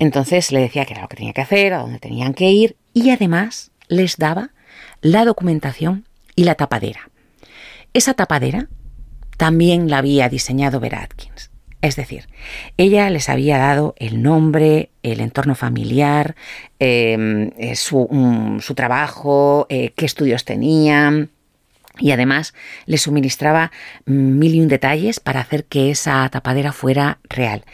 Entonces 0.00 0.50
le 0.50 0.58
decía 0.58 0.86
que 0.86 0.94
era 0.94 1.02
lo 1.02 1.08
que 1.08 1.18
tenía 1.18 1.34
que 1.34 1.42
hacer, 1.42 1.72
a 1.72 1.78
dónde 1.78 2.00
tenían 2.00 2.34
que 2.34 2.50
ir, 2.50 2.74
y 2.94 3.10
además 3.10 3.70
les 3.86 4.16
daba 4.16 4.50
la 5.02 5.24
documentación 5.24 6.04
y 6.34 6.42
la 6.42 6.56
tapadera. 6.56 7.10
Esa 7.94 8.14
tapadera 8.14 8.66
también 9.36 9.90
la 9.90 9.98
había 9.98 10.28
diseñado 10.28 10.80
Vera 10.80 11.02
Atkins. 11.02 11.50
Es 11.82 11.96
decir, 11.96 12.28
ella 12.76 13.10
les 13.10 13.28
había 13.28 13.58
dado 13.58 13.94
el 13.98 14.22
nombre, 14.22 14.90
el 15.02 15.20
entorno 15.20 15.56
familiar, 15.56 16.36
em, 16.78 17.50
eh, 17.58 17.74
su, 17.74 18.08
trabajo, 18.76 19.66
eh, 19.68 19.92
qué 19.96 20.06
estudios 20.06 20.44
tenían, 20.44 21.30
y 21.98 22.12
además 22.12 22.54
les 22.86 23.02
suministraba 23.02 23.72
mil 24.06 24.54
y 24.54 24.60
un 24.60 24.68
detalles 24.68 25.20
para 25.20 25.40
hacer 25.40 25.64
que 25.64 25.90
esa 25.90 26.28
tapadera 26.30 26.72
fuera 26.72 27.18
real. 27.28 27.64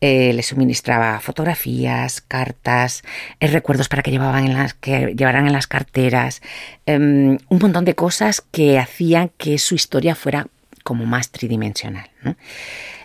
Eh, 0.00 0.32
les 0.32 0.46
suministraba 0.46 1.18
fotografías, 1.20 2.20
cartas, 2.20 3.02
recuerdos 3.40 3.88
para 3.88 4.02
que, 4.02 4.12
llevaban 4.12 4.46
en 4.46 4.54
las, 4.54 4.74
que 4.74 5.14
llevaran 5.16 5.46
en 5.46 5.52
las 5.52 5.66
carteras, 5.66 6.40
em, 6.86 7.38
un 7.48 7.58
montón 7.58 7.84
de 7.84 7.96
cosas 7.96 8.42
que 8.52 8.78
hacían 8.78 9.30
que 9.36 9.58
su 9.58 9.74
historia 9.74 10.14
fuera 10.14 10.46
como 10.86 11.04
más 11.04 11.30
tridimensional. 11.30 12.08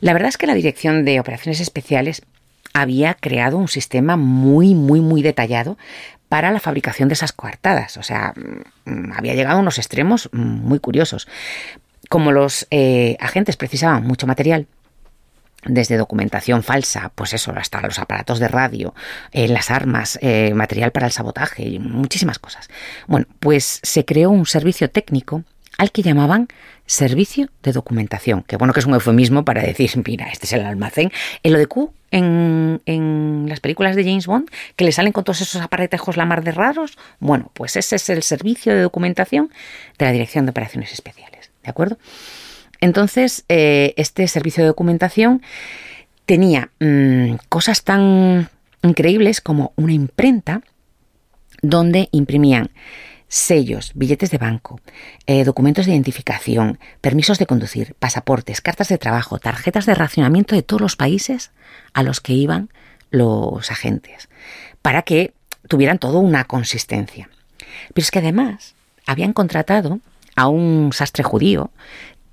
La 0.02 0.14
verdad 0.14 0.30
es 0.30 0.38
que 0.38 0.46
la 0.46 0.54
Dirección 0.54 1.04
de 1.04 1.20
Operaciones 1.20 1.60
Especiales 1.60 2.22
había 2.74 3.16
creado 3.16 3.58
un 3.58 3.68
sistema 3.68 4.18
muy, 4.18 4.76
muy, 4.76 5.02
muy 5.02 5.24
detallado 5.24 5.80
para 6.30 6.52
la 6.52 6.60
fabricación 6.60 7.10
de 7.10 7.14
esas 7.14 7.34
coartadas. 7.34 7.98
O 7.98 8.04
sea, 8.04 8.36
mm, 8.86 9.14
había 9.14 9.34
llegado 9.34 9.58
a 9.58 9.62
unos 9.62 9.80
extremos 9.80 10.30
muy 10.32 10.78
curiosos. 10.78 11.28
Como 12.08 12.32
los 12.32 12.68
eh, 12.70 13.18
agentes 13.20 13.58
precisaban 13.58 14.06
mucho 14.06 14.28
material, 14.28 14.68
desde 15.66 15.98
documentación 15.98 16.62
falsa, 16.62 17.12
pues 17.16 17.34
eso, 17.34 17.52
hasta 17.56 17.82
los 17.82 17.98
aparatos 17.98 18.38
de 18.40 18.48
radio, 18.48 18.94
eh, 19.32 19.48
las 19.48 19.72
armas, 19.72 20.20
eh, 20.22 20.54
material 20.54 20.92
para 20.92 21.08
el 21.08 21.12
sabotaje 21.12 21.64
y 21.64 21.80
muchísimas 21.80 22.38
cosas. 22.38 22.70
Bueno, 23.08 23.26
pues 23.40 23.80
se 23.82 24.06
creó 24.06 24.30
un 24.30 24.46
servicio 24.46 24.90
técnico 24.92 25.44
al 25.82 25.92
que 25.92 26.04
llamaban 26.04 26.48
servicio 26.86 27.50
de 27.64 27.72
documentación, 27.72 28.44
que 28.44 28.56
bueno 28.56 28.72
que 28.72 28.82
es 28.82 28.86
un 28.86 28.94
eufemismo 28.94 29.44
para 29.44 29.64
decir, 29.64 29.90
mira, 30.06 30.28
este 30.32 30.46
es 30.46 30.54
el 30.54 30.64
almacén. 30.64 31.12
En 31.42 31.54
lo 31.54 31.58
de 31.58 31.66
Q, 31.66 31.92
en, 32.12 33.48
las 33.50 33.62
películas 33.62 33.96
de 33.96 34.04
James 34.04 34.28
Bond, 34.28 34.48
que 34.76 34.86
le 34.86 34.92
salen 34.92 35.12
con 35.12 35.24
todos 35.24 35.42
esos 35.42 35.60
aparatejos 35.60 36.18
la 36.18 36.26
mar 36.26 36.44
de 36.44 36.52
raros, 36.52 37.00
bueno, 37.20 37.50
pues 37.56 37.78
ese 37.78 37.96
es 37.96 38.08
el 38.12 38.22
servicio 38.22 38.76
de 38.76 38.82
documentación 38.82 39.50
de 39.98 40.06
la 40.06 40.12
Dirección 40.12 40.46
de 40.46 40.52
Operaciones 40.52 40.94
Especiales, 40.94 41.50
¿de 41.64 41.72
acuerdo? 41.72 41.98
Entonces, 42.80 43.44
eh, 43.50 43.96
este 43.98 44.28
servicio 44.28 44.64
de 44.64 44.68
documentación 44.68 45.42
tenía 46.28 46.70
mm, 46.80 47.38
cosas 47.50 47.84
tan 47.84 48.52
increíbles 48.84 49.42
como 49.42 49.74
una 49.78 49.94
imprenta 49.94 50.62
donde 51.64 52.08
imprimían 52.12 52.70
sellos, 53.32 53.94
billetes 53.96 54.30
de 54.30 54.38
banco, 54.38 54.82
eh, 55.26 55.46
documentos 55.46 55.86
de 55.86 55.94
identificación, 55.94 56.80
permisos 57.00 57.40
de 57.40 57.46
conducir, 57.46 57.96
pasaportes, 57.98 58.60
cartas 58.60 58.90
de 58.90 58.98
trabajo, 58.98 59.40
tarjetas 59.40 59.86
de 59.86 59.96
racionamiento 59.96 60.54
de 60.54 60.64
todos 60.64 60.82
los 60.82 60.98
países 60.98 61.52
a 61.94 62.04
los 62.04 62.20
que 62.20 62.34
iban 62.34 62.70
los 63.10 63.72
agentes, 63.72 64.28
para 64.82 65.04
que 65.04 65.34
tuvieran 65.70 65.98
todo 65.98 66.20
una 66.20 66.44
consistencia. 66.44 67.30
Pero 67.94 68.04
es 68.04 68.12
que 68.12 68.20
además 68.20 68.76
habían 69.06 69.32
contratado 69.32 70.02
a 70.36 70.50
un 70.50 70.92
sastre 70.92 71.24
judío 71.24 71.72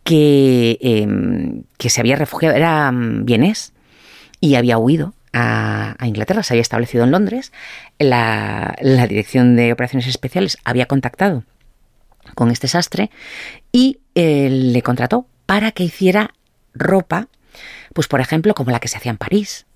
que, 0.02 0.78
em, 0.80 1.62
que 1.76 1.90
se 1.90 2.00
había 2.00 2.16
refugiado, 2.16 2.56
era 2.56 2.90
mm, 2.90 3.24
vienés, 3.24 3.72
y 4.40 4.56
había 4.56 4.78
huido 4.78 5.14
a, 5.38 6.06
Inglaterra, 6.06 6.42
se 6.42 6.54
había 6.54 6.62
establecido 6.62 7.04
en 7.04 7.12
Londres, 7.12 7.52
la, 7.98 8.74
Dirección 9.08 9.54
de 9.56 9.72
Operaciones 9.72 10.08
Especiales 10.08 10.58
había 10.64 10.86
contactado 10.86 11.44
con 12.34 12.50
este 12.50 12.68
sastre 12.68 13.10
y 13.72 14.00
eh, 14.14 14.48
le 14.50 14.82
contrató 14.82 15.26
para 15.46 15.72
que 15.72 15.84
hiciera 15.84 16.34
ropa, 16.74 17.28
pues 17.94 18.08
por 18.08 18.20
ejemplo, 18.20 18.54
como 18.54 18.70
la 18.70 18.80
que 18.80 18.88
se 18.88 18.96
hacía 18.96 19.10
en 19.10 19.18
París, 19.18 19.66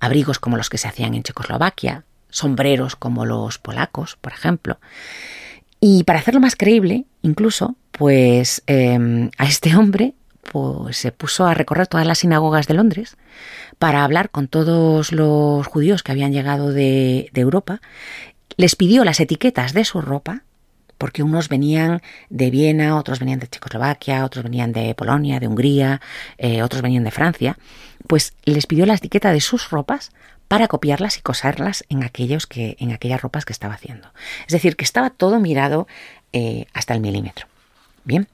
abrigos 0.00 0.38
como 0.38 0.56
los 0.56 0.68
que 0.68 0.78
se 0.78 0.88
hacían 0.88 1.14
en 1.14 1.22
Checoslovaquia, 1.22 2.04
sombreros 2.28 2.96
como 2.96 3.24
los 3.24 3.58
polacos, 3.58 4.18
por 4.20 4.32
ejemplo. 4.32 4.78
Y 5.80 6.04
para 6.04 6.18
hacerlo 6.18 6.40
más 6.40 6.56
creíble, 6.56 7.04
incluso, 7.22 7.76
pues 7.92 8.62
em, 8.66 9.30
a 9.38 9.44
este 9.44 9.74
hombre 9.76 10.14
pues, 10.50 10.96
se 10.96 11.12
puso 11.12 11.46
a 11.46 11.54
recorrer 11.54 11.86
todas 11.86 12.06
las 12.06 12.18
sinagogas 12.18 12.66
de 12.66 12.74
Londres 12.74 13.16
para 13.78 14.04
hablar 14.04 14.30
con 14.30 14.48
todos 14.48 15.12
los 15.12 15.66
judíos 15.66 16.02
que 16.02 16.12
habían 16.12 16.32
llegado 16.32 16.72
de, 16.72 17.30
Europa. 17.34 17.80
Les 18.56 18.76
pidió 18.76 19.04
las 19.04 19.20
etiquetas 19.20 19.72
de 19.72 19.84
su 19.84 20.00
ropa, 20.00 20.42
porque 20.98 21.22
unos 21.22 21.48
venían 21.48 22.02
de 22.28 22.50
Viena, 22.50 22.96
otros 22.96 23.18
venían 23.18 23.40
de 23.40 23.48
Checoslovaquia, 23.48 24.24
otros 24.24 24.44
venían 24.44 24.72
de 24.72 24.94
Polonia, 24.94 25.40
de 25.40 25.48
Hungría, 25.48 26.00
eh, 26.38 26.62
otros 26.62 26.82
venían 26.82 27.04
de 27.04 27.10
Francia, 27.10 27.58
pues 28.06 28.34
les 28.44 28.66
pidió 28.66 28.86
la 28.86 28.94
etiqueta 28.94 29.32
de 29.32 29.40
sus 29.40 29.70
ropas 29.70 30.12
para 30.48 30.68
copiarlas 30.68 31.16
y 31.16 31.22
coserlas 31.22 31.84
en, 31.88 32.04
aquellos 32.04 32.46
que, 32.46 32.76
en 32.78 32.92
aquellas 32.92 33.22
ropas 33.22 33.44
que 33.44 33.52
estaba 33.52 33.74
haciendo. 33.74 34.12
Es 34.46 34.52
decir, 34.52 34.76
que 34.76 34.84
estaba 34.84 35.10
todo 35.10 35.40
mirado 35.40 35.88
eh, 36.32 36.66
hasta 36.74 36.94
el 36.94 37.00
milímetro. 37.00 37.46
Bien. 38.04 38.28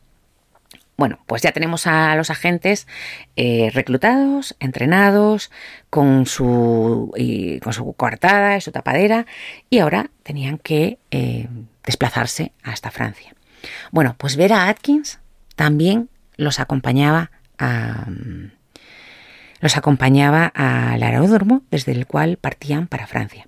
Bueno, 0.98 1.20
pues 1.26 1.42
ya 1.42 1.52
tenemos 1.52 1.86
a 1.86 2.16
los 2.16 2.28
agentes 2.28 2.88
eh, 3.36 3.70
reclutados, 3.72 4.56
entrenados, 4.58 5.52
con 5.90 6.26
su, 6.26 7.12
con 7.62 7.72
su 7.72 7.92
coartada 7.92 8.56
y 8.56 8.60
su 8.60 8.72
tapadera, 8.72 9.24
y 9.70 9.78
ahora 9.78 10.10
tenían 10.24 10.58
que 10.58 10.98
eh, 11.12 11.46
desplazarse 11.84 12.50
hasta 12.64 12.90
Francia. 12.90 13.32
Bueno, 13.92 14.16
pues 14.18 14.34
Vera 14.34 14.68
Atkins 14.68 15.20
también 15.54 16.10
los 16.36 16.58
acompañaba 16.58 17.30
a, 17.60 18.08
los 19.60 19.76
acompañaba 19.76 20.46
al 20.46 21.00
aeródromo 21.00 21.62
desde 21.70 21.92
el 21.92 22.06
cual 22.06 22.38
partían 22.38 22.88
para 22.88 23.06
Francia. 23.06 23.46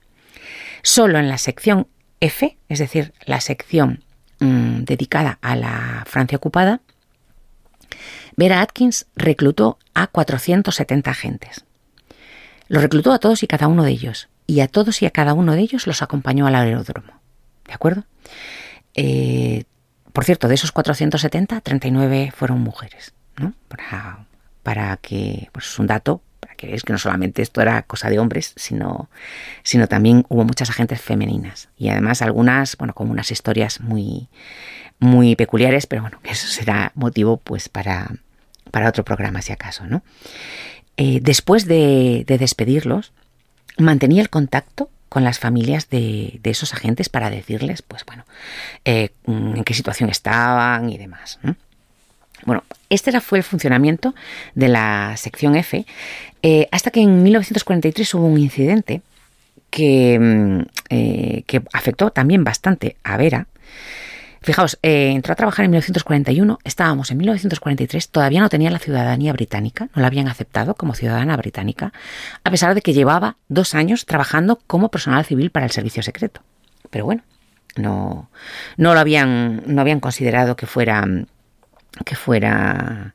Solo 0.83 1.19
en 1.19 1.29
la 1.29 1.37
sección 1.37 1.89
F, 2.21 2.57
es 2.69 2.79
decir, 2.79 3.13
la 3.25 3.41
sección 3.41 4.05
mm, 4.39 4.85
dedicada 4.85 5.39
a 5.43 5.57
la 5.57 6.05
Francia 6.07 6.37
ocupada, 6.37 6.81
Vera 8.37 8.61
Atkins 8.61 9.07
reclutó 9.17 9.79
a 9.95 10.07
470 10.07 11.11
agentes. 11.11 11.65
Los 12.69 12.83
reclutó 12.83 13.13
a 13.13 13.19
todos 13.19 13.43
y 13.43 13.47
cada 13.47 13.67
uno 13.67 13.83
de 13.83 13.91
ellos, 13.91 14.29
y 14.47 14.61
a 14.61 14.69
todos 14.69 15.03
y 15.03 15.07
a 15.07 15.11
cada 15.11 15.35
uno 15.35 15.55
de 15.55 15.61
ellos 15.61 15.87
los 15.87 16.03
acompañó 16.03 16.47
al 16.47 16.55
aeródromo. 16.55 17.21
¿De 17.67 17.75
acuerdo? 17.75 18.05
Eh, 18.95 19.65
por 20.13 20.25
cierto, 20.25 20.49
de 20.49 20.55
esos 20.55 20.73
470, 20.73 21.61
39 21.61 22.33
fueron 22.35 22.61
mujeres, 22.61 23.15
¿no? 23.37 23.55
Para, 24.63 24.97
que, 24.99 25.49
pues 25.53 25.67
es 25.67 25.79
un 25.79 25.87
dato, 25.87 26.23
para 26.41 26.55
que 26.55 26.75
es 26.75 26.83
que 26.83 26.93
no 26.93 26.99
solamente 26.99 27.43
esto 27.43 27.61
era 27.61 27.83
cosa 27.83 28.11
de 28.11 28.19
hombres, 28.19 28.53
sino, 28.57 29.09
sino 29.63 29.87
también 29.87 30.25
hubo 30.29 30.45
muchas 30.45 30.71
agentes 30.71 31.01
femeninas 31.01 31.69
y 31.77 31.89
además 31.89 32.23
algunas, 32.23 32.77
bueno, 32.77 32.95
como 32.95 33.13
unas 33.13 33.31
historias 33.31 33.81
muy, 33.81 34.29
muy 35.01 35.35
peculiares, 35.35 35.87
pero 35.87 36.03
bueno, 36.03 36.21
eso 36.25 36.47
será 36.47 36.93
motivo 36.95 37.39
pues 37.39 37.69
para, 37.69 38.13
para 38.71 38.89
otro 38.89 39.05
programa 39.05 39.43
si 39.43 39.53
acaso, 39.53 39.87
¿no? 39.87 40.03
Eh, 40.97 41.21
después 41.23 41.67
de, 41.67 42.25
despedirlos, 42.27 43.13
mantenía 43.79 44.21
el 44.21 44.29
contacto 44.29 44.91
con 45.09 45.25
las 45.25 45.39
familias 45.39 45.89
de, 45.89 46.39
esos 46.45 46.75
agentes 46.75 47.09
para 47.09 47.31
decirles, 47.31 47.81
pues 47.81 48.05
bueno, 48.05 48.25
eh, 48.85 49.09
en 49.27 49.65
qué 49.65 49.73
situación 49.73 50.11
estaban 50.11 50.91
y 50.91 50.99
demás. 50.99 51.39
Bueno, 52.45 52.65
este 52.91 53.19
fue 53.21 53.39
el 53.39 53.45
funcionamiento 53.45 54.15
de 54.55 54.69
la 54.69 55.17
sección 55.17 55.57
F, 55.57 55.87
eh, 56.43 56.69
hasta 56.71 56.91
que 56.91 57.01
en 57.01 57.23
1943 57.23 58.15
hubo 58.15 58.27
un 58.27 58.39
incidente 58.39 59.01
que, 59.71 60.19
mm, 60.19 61.43
que 61.47 61.63
afectó 61.73 62.11
también 62.11 62.45
bastante 62.45 62.97
a 63.03 63.17
Vera. 63.17 63.47
Fijaos, 64.43 64.79
eh, 64.83 65.11
entró 65.11 65.33
a 65.33 65.37
trabajar 65.37 65.67
en 65.67 65.73
1941, 65.73 66.59
estábamos 66.65 67.11
en 67.11 67.19
1943, 67.19 68.09
todavía 68.09 68.41
no 68.41 68.49
tenía 68.49 68.71
la 68.71 68.79
ciudadanía 68.79 69.33
británica, 69.35 69.91
no 69.95 70.01
la 70.01 70.07
habían 70.09 70.29
aceptado 70.29 70.75
como 70.75 70.95
ciudadana 70.95 71.37
británica, 71.37 71.93
a 72.43 72.51
pesar 72.51 72.75
de 72.75 72.81
que 72.81 72.95
llevaba 72.95 73.37
dos 73.49 73.75
años 73.75 74.07
trabajando 74.07 74.57
como 74.67 74.91
personal 74.91 75.25
civil 75.27 75.51
para 75.51 75.67
el 75.67 75.73
servicio 75.73 76.03
secreto. 76.03 76.41
Pero 76.89 77.05
bueno, 77.05 77.23
no, 77.77 78.31
no 78.79 78.95
lo 78.95 79.01
habían, 79.01 79.63
no 79.67 79.83
habían 79.83 80.01
considerado 80.01 80.57
que 80.57 80.67
fuera 80.67 81.07
que 82.05 82.17
fuera 82.17 83.15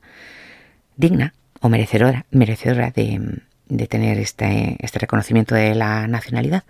digna 0.96 1.34
o 1.60 1.68
merecedora, 1.68 2.26
merecedora 2.30 2.90
de, 2.90 3.42
tener 3.88 4.18
este, 4.18 4.76
este 4.80 4.98
reconocimiento 4.98 5.54
de 5.54 5.74
la 5.74 6.06
nacionalidad. 6.06 6.64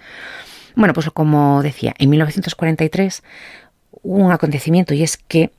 Bueno, 0.74 0.94
pues 0.94 1.10
como 1.10 1.62
decía, 1.62 1.94
en 1.98 2.10
1943 2.10 3.22
hubo 3.22 3.65
un 4.06 4.32
acontecimiento 4.32 4.94
y 4.94 5.02
es 5.02 5.16
que 5.16 5.50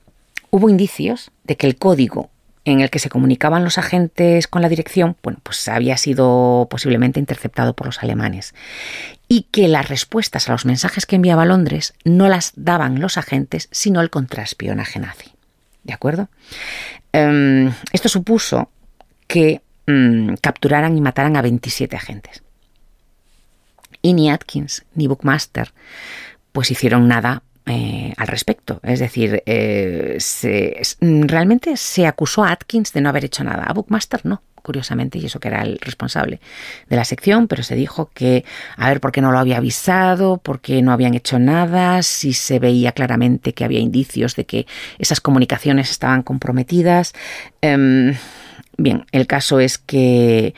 hubo 0.50 0.68
indicios 0.68 1.30
de 1.44 1.56
que 1.56 1.66
el 1.66 1.76
código 1.76 2.30
en 2.64 2.80
el 2.80 2.90
que 2.90 2.98
se 2.98 3.08
comunicaban 3.08 3.64
los 3.64 3.78
agentes 3.78 4.46
con 4.46 4.62
la 4.62 4.68
dirección, 4.68 5.16
bueno, 5.22 5.38
pues 5.42 5.68
había 5.68 5.96
sido 5.96 6.66
posiblemente 6.70 7.20
interceptado 7.20 7.74
por 7.74 7.86
los 7.86 8.02
alemanes 8.02 8.54
y 9.26 9.46
que 9.50 9.68
las 9.68 9.88
respuestas 9.88 10.48
a 10.48 10.52
los 10.52 10.66
mensajes 10.66 11.06
que 11.06 11.16
enviaba 11.16 11.46
Londres 11.46 11.94
no 12.04 12.28
las 12.28 12.52
daban 12.56 13.00
los 13.00 13.16
agentes, 13.16 13.68
sino 13.70 14.00
el 14.00 14.10
contraespionaje 14.10 14.98
nazi. 14.98 15.30
¿De 15.84 15.94
acuerdo? 15.94 16.28
Em, 17.12 17.72
esto 17.92 18.08
supuso 18.08 18.70
que 19.26 19.62
mm, 19.86 20.34
capturaran 20.40 20.96
y 20.96 21.00
mataran 21.00 21.36
a 21.36 21.42
27 21.42 21.96
agentes. 21.96 22.42
Y 24.02 24.12
ni 24.12 24.30
Atkins 24.30 24.84
ni 24.94 25.06
Bookmaster 25.06 25.72
pues 26.52 26.70
hicieron 26.70 27.08
nada 27.08 27.42
eh, 27.68 28.14
al 28.16 28.26
respecto. 28.26 28.80
Es 28.82 28.98
decir, 28.98 29.42
eh, 29.46 30.18
realmente 31.00 31.76
se 31.76 32.06
acusó 32.06 32.44
a 32.44 32.52
Atkins 32.52 32.92
de 32.92 33.00
no 33.00 33.08
haber 33.08 33.26
hecho 33.26 33.44
nada, 33.44 33.64
a 33.64 33.72
Bookmaster 33.72 34.24
no 34.24 34.42
curiosamente, 34.62 35.18
y 35.18 35.24
eso 35.24 35.40
que 35.40 35.48
era 35.48 35.62
el 35.62 35.78
responsable 35.78 36.40
de 36.90 36.96
la 36.96 37.04
sección, 37.04 37.48
pero 37.48 37.62
se 37.62 37.74
dijo 37.74 38.10
que 38.12 38.44
a 38.76 38.88
ver 38.88 39.00
por 39.00 39.12
qué 39.12 39.22
no 39.22 39.32
lo 39.32 39.38
había 39.38 39.56
avisado, 39.58 40.36
por 40.36 40.60
qué 40.60 40.82
no 40.82 40.92
habían 40.92 41.14
hecho 41.14 41.38
nada, 41.38 42.02
si 42.02 42.34
se 42.34 42.58
veía 42.58 42.92
claramente 42.92 43.54
que 43.54 43.64
había 43.64 43.80
indicios 43.80 44.36
de 44.36 44.44
que 44.44 44.66
esas 44.98 45.22
comunicaciones 45.22 45.90
estaban 45.90 46.22
comprometidas. 46.22 47.14
Em, 47.62 48.14
bien, 48.76 49.06
el 49.12 49.26
caso 49.26 49.58
es 49.58 49.78
que 49.78 50.54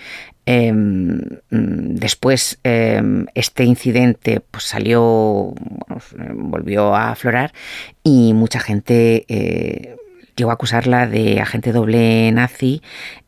em, 0.51 1.21
después 1.51 2.59
em, 2.65 3.27
este 3.37 3.63
incidente 3.63 4.41
pues 4.41 4.65
salió, 4.65 5.55
volvió 6.35 6.95
a 6.97 7.13
aflorar 7.13 7.53
y 8.03 8.35
mucha 8.35 8.59
gente 8.59 9.25
eh, 9.29 9.97
llegó 10.35 10.51
a 10.51 10.55
acusarla 10.55 11.07
de 11.07 11.41
agente 11.41 11.71
doble 11.71 12.33
nazi, 12.33 12.83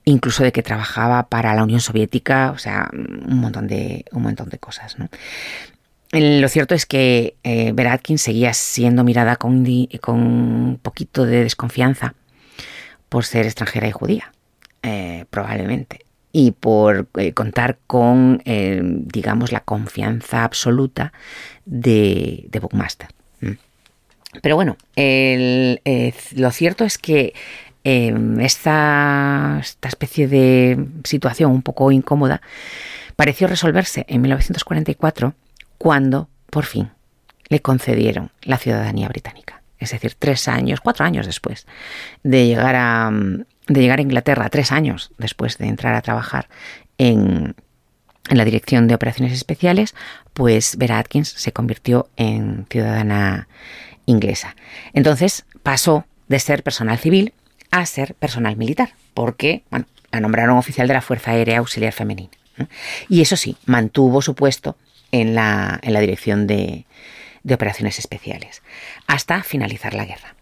incluso 0.04 0.42
de 0.42 0.50
que 0.50 0.64
trabajaba 0.64 1.28
para 1.28 1.54
la 1.54 1.62
Unión 1.62 1.80
Soviética, 1.80 2.50
o 2.50 2.58
sea, 2.58 2.90
un 2.92 3.38
montón 3.38 3.68
de, 3.68 4.04
un 4.10 4.22
montón 4.22 4.48
de 4.48 4.58
cosas. 4.58 4.96
Lo 6.10 6.48
cierto 6.48 6.74
es 6.74 6.86
que 6.86 7.36
eh, 7.44 7.72
seguía 8.16 8.52
siendo 8.52 9.04
mirada 9.04 9.36
con, 9.36 9.64
con, 10.00 10.16
un 10.16 10.80
poquito 10.82 11.24
de 11.24 11.44
desconfianza 11.44 12.14
por 13.08 13.24
ser 13.24 13.46
extranjera 13.46 13.86
y 13.86 13.92
judía, 13.92 14.32
eh, 14.82 15.24
probablemente, 15.30 16.01
y 16.32 16.52
por 16.52 17.08
eh, 17.18 17.32
contar 17.32 17.78
con, 17.86 18.42
eh, 18.46 18.80
digamos, 18.82 19.52
la 19.52 19.60
confianza 19.60 20.44
absoluta 20.44 21.12
de, 21.66 22.46
de 22.50 22.58
Bookmaster. 22.58 23.08
Pero 24.40 24.56
bueno, 24.56 24.78
eh, 24.96 26.14
lo 26.34 26.50
cierto 26.52 26.84
es 26.84 26.96
que 26.96 27.34
em, 27.84 28.40
esta, 28.40 29.58
esta 29.60 29.88
especie 29.88 30.26
de 30.26 30.86
situación 31.04 31.50
un 31.50 31.60
poco 31.60 31.92
incómoda 31.92 32.40
pareció 33.14 33.46
resolverse 33.46 34.06
en 34.08 34.22
1944 34.22 35.34
cuando, 35.76 36.30
por 36.48 36.64
fin, 36.64 36.88
le 37.48 37.60
concedieron 37.60 38.30
la 38.40 38.56
ciudadanía 38.56 39.08
británica. 39.08 39.60
Es 39.78 39.90
decir, 39.90 40.14
tres 40.18 40.48
años, 40.48 40.80
cuatro 40.80 41.04
años 41.04 41.26
después 41.26 41.66
de 42.22 42.46
llegar 42.46 42.74
a, 42.76 43.10
de 43.68 43.80
llegar 43.80 43.98
a 43.98 44.02
Inglaterra, 44.02 44.48
tres 44.48 44.72
años 44.72 45.12
después 45.18 45.58
de 45.58 45.66
entrar 45.66 45.94
a 45.94 46.02
trabajar 46.02 46.48
en, 46.98 47.54
en 48.28 48.38
la 48.38 48.44
Dirección 48.44 48.88
de 48.88 48.94
Operaciones 48.94 49.32
Especiales, 49.32 49.94
pues 50.32 50.76
Vera 50.76 50.98
Atkins 50.98 51.28
se 51.28 51.52
convirtió 51.52 52.08
en 52.16 52.66
ciudadana 52.70 53.48
inglesa. 54.06 54.56
Entonces 54.92 55.44
pasó 55.62 56.04
de 56.28 56.38
ser 56.38 56.62
personal 56.62 56.98
civil 56.98 57.34
a 57.70 57.86
ser 57.86 58.14
personal 58.14 58.56
militar, 58.56 58.94
porque 59.14 59.62
bueno, 59.70 59.86
la 60.10 60.20
nombraron 60.20 60.58
oficial 60.58 60.88
de 60.88 60.94
la 60.94 61.00
Fuerza 61.00 61.30
Aérea 61.30 61.58
Auxiliar 61.58 61.92
Femenina. 61.92 62.30
Y 63.08 63.22
eso 63.22 63.36
sí, 63.36 63.56
mantuvo 63.64 64.20
su 64.20 64.34
puesto 64.34 64.76
en 65.10 65.34
la, 65.34 65.80
en 65.82 65.94
la 65.94 66.00
dirección 66.00 66.46
de, 66.46 66.84
de 67.42 67.54
operaciones 67.54 67.98
especiales, 67.98 68.62
hasta 69.06 69.42
finalizar 69.42 69.94
la 69.94 70.04
guerra. 70.04 70.34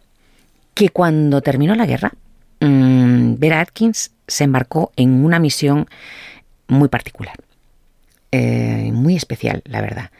Que 0.74 0.88
cuando 0.88 1.40
terminó 1.40 1.74
la 1.74 1.86
guerra, 1.86 2.12
mmm, 2.60 2.99
Vera 3.38 3.60
Atkins 3.60 4.12
se 4.26 4.44
embarcó 4.44 4.92
en 4.96 5.24
una 5.24 5.38
misión 5.38 5.86
muy 6.68 6.88
particular, 6.88 7.36
eh, 8.32 8.90
muy 8.92 9.16
especial, 9.16 9.62
la 9.64 9.80
verdad. 9.80 10.10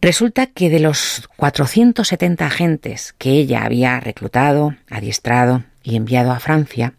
Resulta 0.00 0.46
que 0.46 0.70
de 0.70 0.80
los 0.80 1.28
470 1.36 2.46
agentes 2.46 3.14
que 3.18 3.32
ella 3.32 3.64
había 3.64 4.00
reclutado, 4.00 4.74
adiestrado 4.88 5.64
y 5.82 5.96
enviado 5.96 6.32
a 6.32 6.40
Francia, 6.40 6.94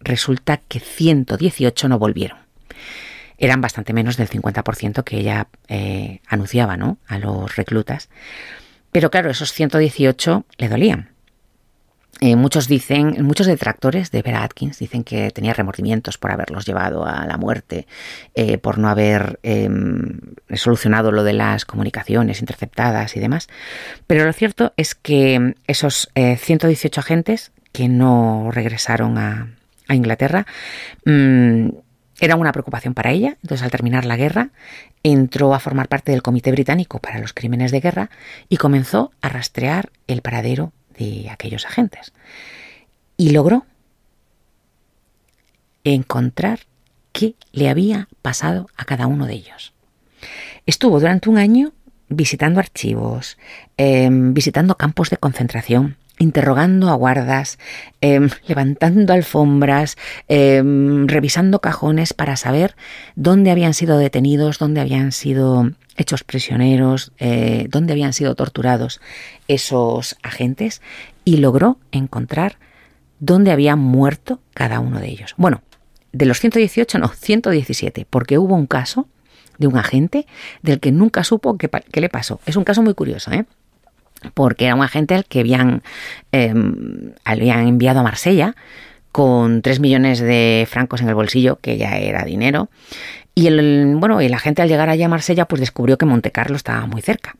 resulta 0.00 0.56
que 0.56 0.80
118 0.80 1.88
no 1.88 1.98
volvieron. 1.98 2.38
Eran 3.36 3.60
bastante 3.60 3.92
menos 3.92 4.16
del 4.16 4.28
50% 4.30 5.04
que 5.04 5.18
ella 5.18 5.48
eh, 5.68 6.20
anunciaba 6.26 6.76
¿no? 6.76 6.98
a 7.06 7.18
los 7.18 7.56
reclutas. 7.56 8.08
Pero 8.92 9.10
claro, 9.10 9.30
esos 9.30 9.52
118 9.52 10.44
le 10.56 10.68
dolían. 10.68 11.13
Eh, 12.26 12.36
muchos 12.36 12.68
dicen, 12.68 13.22
muchos 13.22 13.46
detractores 13.46 14.10
de 14.10 14.22
Vera 14.22 14.44
Atkins 14.44 14.78
dicen 14.78 15.04
que 15.04 15.30
tenía 15.30 15.52
remordimientos 15.52 16.16
por 16.16 16.30
haberlos 16.30 16.64
llevado 16.64 17.04
a 17.04 17.26
la 17.26 17.36
muerte, 17.36 17.86
eh, 18.34 18.56
por 18.56 18.78
no 18.78 18.88
haber 18.88 19.38
em, 19.42 20.20
solucionado 20.54 21.12
lo 21.12 21.22
de 21.22 21.34
las 21.34 21.66
comunicaciones 21.66 22.40
interceptadas 22.40 23.14
y 23.14 23.20
demás. 23.20 23.48
Pero 24.06 24.24
lo 24.24 24.32
cierto 24.32 24.72
es 24.78 24.94
que 24.94 25.54
esos 25.66 26.08
118 26.14 26.98
eh, 26.98 27.02
agentes 27.02 27.52
que 27.72 27.90
no 27.90 28.48
regresaron 28.50 29.18
a, 29.18 29.48
Inglaterra 29.90 30.46
mm, 31.04 31.68
eran 32.20 32.40
una 32.40 32.52
preocupación 32.52 32.94
para 32.94 33.10
ella. 33.10 33.36
Entonces, 33.42 33.62
al 33.62 33.70
terminar 33.70 34.06
la 34.06 34.16
guerra, 34.16 34.48
entró 35.02 35.52
a 35.52 35.60
formar 35.60 35.88
parte 35.88 36.12
del 36.12 36.22
Comité 36.22 36.52
Británico 36.52 37.00
para 37.00 37.18
los 37.18 37.34
Crímenes 37.34 37.70
de 37.70 37.80
Guerra 37.80 38.08
y 38.48 38.56
comenzó 38.56 39.12
a 39.20 39.28
rastrear 39.28 39.90
el 40.06 40.22
paradero 40.22 40.72
de 40.98 41.28
aquellos 41.30 41.66
agentes. 41.66 42.12
Y 43.16 43.30
logró 43.30 43.64
encontrar 45.84 46.60
qué 47.12 47.34
le 47.52 47.68
había 47.68 48.08
pasado 48.22 48.68
a 48.76 48.84
cada 48.84 49.06
uno 49.06 49.26
de 49.26 49.34
ellos. 49.34 49.72
Estuvo 50.66 50.98
durante 50.98 51.28
un 51.28 51.38
año 51.38 51.72
visitando 52.08 52.60
archivos, 52.60 53.38
em, 53.76 54.34
visitando 54.34 54.76
campos 54.76 55.10
de 55.10 55.16
concentración, 55.16 55.96
interrogando 56.18 56.90
a 56.90 56.94
guardas, 56.94 57.58
em, 58.00 58.28
levantando 58.46 59.12
alfombras, 59.12 59.96
em, 60.28 61.06
revisando 61.06 61.60
cajones 61.60 62.12
para 62.12 62.36
saber 62.36 62.76
dónde 63.16 63.50
habían 63.50 63.74
sido 63.74 63.98
detenidos, 63.98 64.58
dónde 64.58 64.80
habían 64.80 65.12
sido 65.12 65.72
hechos 65.96 66.24
prisioneros, 66.24 67.12
eh, 67.18 67.66
dónde 67.70 67.92
habían 67.92 68.12
sido 68.12 68.34
torturados 68.34 69.00
esos 69.48 70.16
agentes 70.22 70.82
y 71.24 71.38
logró 71.38 71.78
encontrar 71.92 72.58
dónde 73.20 73.52
había 73.52 73.76
muerto 73.76 74.40
cada 74.54 74.80
uno 74.80 75.00
de 75.00 75.08
ellos. 75.08 75.34
Bueno, 75.36 75.62
de 76.12 76.26
los 76.26 76.40
118, 76.40 76.98
no, 76.98 77.08
117, 77.08 78.06
porque 78.08 78.38
hubo 78.38 78.54
un 78.54 78.66
caso 78.66 79.08
de 79.58 79.66
un 79.66 79.76
agente 79.76 80.26
del 80.62 80.80
que 80.80 80.92
nunca 80.92 81.24
supo 81.24 81.56
qué, 81.56 81.70
le 82.00 82.08
pasó. 82.08 82.40
Es 82.46 82.56
un 82.56 82.64
caso 82.64 82.82
muy 82.82 82.94
curioso, 82.94 83.32
¿eh? 83.32 83.46
porque 84.32 84.66
era 84.66 84.74
un 84.74 84.82
agente 84.82 85.14
al 85.14 85.24
que 85.24 85.40
habían, 85.40 85.82
em, 86.32 87.12
habían 87.24 87.66
enviado 87.66 88.00
a 88.00 88.02
Marsella 88.02 88.56
con 89.12 89.62
3 89.62 89.80
millones 89.80 90.18
de 90.18 90.66
francos 90.68 91.00
en 91.00 91.08
el 91.08 91.14
bolsillo, 91.14 91.56
que 91.60 91.76
ya 91.76 91.98
era 91.98 92.24
dinero. 92.24 92.68
Y 93.34 93.48
el, 93.48 93.96
bueno, 93.96 94.20
el 94.20 94.32
agente 94.32 94.62
al 94.62 94.68
llegar 94.68 94.88
allá 94.88 95.06
a 95.06 95.08
Marsella, 95.08 95.46
pues 95.46 95.60
descubrió 95.60 95.98
que 95.98 96.06
Monte 96.06 96.30
Carlo 96.30 96.56
estaba 96.56 96.86
muy 96.86 97.02
cerca. 97.02 97.36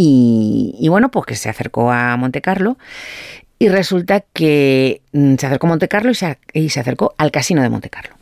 Y, 0.00 0.86
bueno, 0.88 1.10
pues 1.10 1.26
que 1.26 1.34
se 1.34 1.48
acercó 1.48 1.90
a 1.90 2.16
Monte 2.16 2.40
Carlo 2.40 2.78
y 3.58 3.68
resulta 3.68 4.20
que 4.20 5.02
mm, 5.12 5.34
se 5.34 5.46
acercó 5.46 5.66
a 5.66 5.70
Monte 5.70 5.88
Carlo 5.88 6.12
y 6.12 6.14
se, 6.14 6.38
y 6.52 6.70
se 6.70 6.78
acercó 6.78 7.14
al 7.18 7.32
casino 7.32 7.62
de 7.62 7.68
Monte 7.68 7.90
Carlo. 7.90 8.14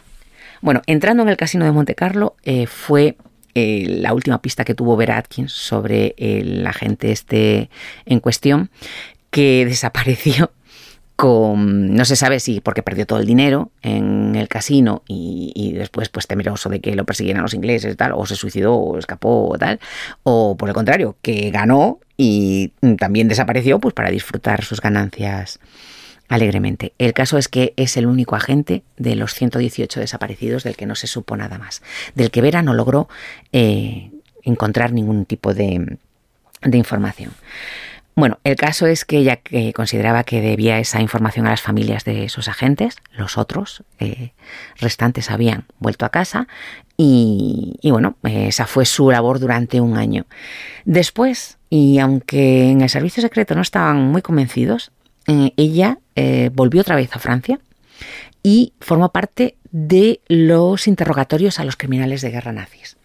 Bueno, 0.62 0.81
entrando 0.87 1.23
en 1.23 1.29
el 1.29 1.37
casino 1.37 1.66
de 1.66 1.73
Monte 1.73 1.95
Carlo 1.95 2.35
eh, 2.45 2.66
fue 2.66 3.16
eh, 3.55 3.87
la 3.88 4.14
última 4.14 4.40
pista 4.40 4.64
que 4.64 4.75
tuvo 4.75 4.97
Vera 4.97 5.19
Atkins 5.19 5.53
sobre 5.53 6.14
el 6.16 6.66
agente 6.66 7.12
este 7.12 7.69
en 8.07 8.21
cuestión, 8.21 8.71
que 9.31 9.64
desapareció 9.69 10.51
con, 11.17 11.95
no 11.95 12.05
se 12.05 12.15
sabe 12.15 12.41
si 12.41 12.61
porque 12.61 12.83
perdió 12.83 13.07
todo 13.07 13.19
el 13.19 13.27
dinero 13.27 13.71
en 13.83 14.37
el 14.37 14.49
casino 14.49 15.03
y, 15.09 15.73
después 15.73 16.09
pues 16.11 16.27
temeroso 16.27 16.69
de 16.69 16.81
que 16.81 16.95
lo 16.95 17.05
persiguieran 17.05 17.43
los 17.43 17.55
ingleses 17.55 17.97
tal, 17.97 18.13
o 18.13 18.27
se 18.27 18.37
suicidó 18.37 18.75
o 18.75 18.99
escapó 18.99 19.49
o 19.49 19.59
tal, 19.59 19.81
o 20.23 20.57
por 20.57 20.69
el 20.69 20.75
contrario, 20.75 21.17
que 21.23 21.51
ganó 21.51 21.99
y 22.17 22.73
también 22.99 23.29
desapareció 23.29 23.79
pues 23.79 23.95
para 23.95 24.11
disfrutar 24.11 24.65
sus 24.65 24.81
ganancias 24.81 25.59
alegremente. 26.29 26.93
El 26.99 27.13
caso 27.13 27.39
es 27.39 27.49
que 27.49 27.73
es 27.77 27.97
el 27.97 28.07
único 28.07 28.37
agente 28.37 28.83
de 28.97 29.17
los 29.17 29.35
118 29.35 30.01
desaparecidos 30.01 30.65
del 30.65 30.77
que 30.77 30.87
no 30.87 30.95
se 30.95 31.07
supo 31.07 31.37
nada 31.37 31.59
más, 31.59 31.83
del 32.15 32.31
que 32.31 32.43
Vera 32.43 32.63
no 32.63 32.75
logró 32.75 33.09
eh, 33.53 34.11
encontrar 34.43 34.93
ningún 34.93 35.25
tipo 35.25 35.55
de, 35.55 35.99
información. 36.73 37.33
Bueno, 38.19 38.39
el 38.45 38.57
caso 38.57 38.87
es 38.87 39.05
que 39.05 39.19
ella 39.19 39.41
consideraba 39.75 40.25
que 40.25 40.41
debía 40.41 40.79
esa 40.79 41.03
información 41.03 41.47
a 41.47 41.51
las 41.51 41.61
familias 41.61 42.05
de 42.05 42.25
esos 42.25 42.49
agentes, 42.49 42.97
los 43.15 43.37
otros 43.37 43.85
eh, 43.99 44.33
restantes 44.81 45.31
habían 45.31 45.67
vuelto 45.81 46.07
a 46.07 46.09
casa 46.09 46.49
y, 46.97 47.79
bueno, 47.83 48.17
esa 48.23 48.67
fue 48.67 48.87
su 48.87 49.11
labor 49.11 49.39
durante 49.39 49.83
un 49.83 49.99
año. 49.99 50.25
Después, 50.87 51.59
y 51.69 51.99
aunque 51.99 52.71
en 52.71 52.81
el 52.81 52.89
servicio 52.89 53.21
secreto 53.21 53.55
no 53.55 53.61
estaban 53.61 53.99
muy 53.99 54.23
convencidos, 54.23 54.93
eh, 55.27 55.53
ella 55.59 55.99
eh, 56.15 56.51
volvió 56.55 56.81
otra 56.81 56.97
vez 56.97 57.15
a 57.15 57.19
Francia 57.19 57.61
y 58.43 58.73
formó 58.81 59.13
parte 59.13 59.57
de 59.73 60.21
los 60.29 60.89
interrogatorios 60.89 61.61
a 61.61 61.65
los 61.65 61.77
criminales 61.77 62.23
de 62.23 62.31
guerra 62.31 62.53
nazis. 62.53 62.97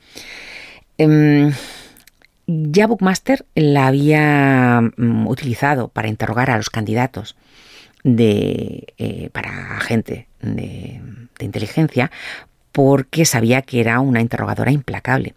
Ya 2.53 2.87
Bookmaster 2.87 3.45
la 3.55 3.87
había 3.87 4.81
mm, 4.97 5.27
utilizado 5.27 5.87
para 5.87 6.09
interrogar 6.09 6.49
a 6.49 6.57
los 6.57 6.69
candidatos 6.69 7.35
de, 8.03 8.93
eh, 8.97 9.29
para 9.31 9.79
gente 9.79 10.27
de, 10.41 11.01
inteligencia 11.39 12.11
porque 12.71 13.25
sabía 13.25 13.61
que 13.61 13.79
era 13.79 13.99
una 13.99 14.21
interrogadora 14.21 14.71
implacable. 14.71 15.33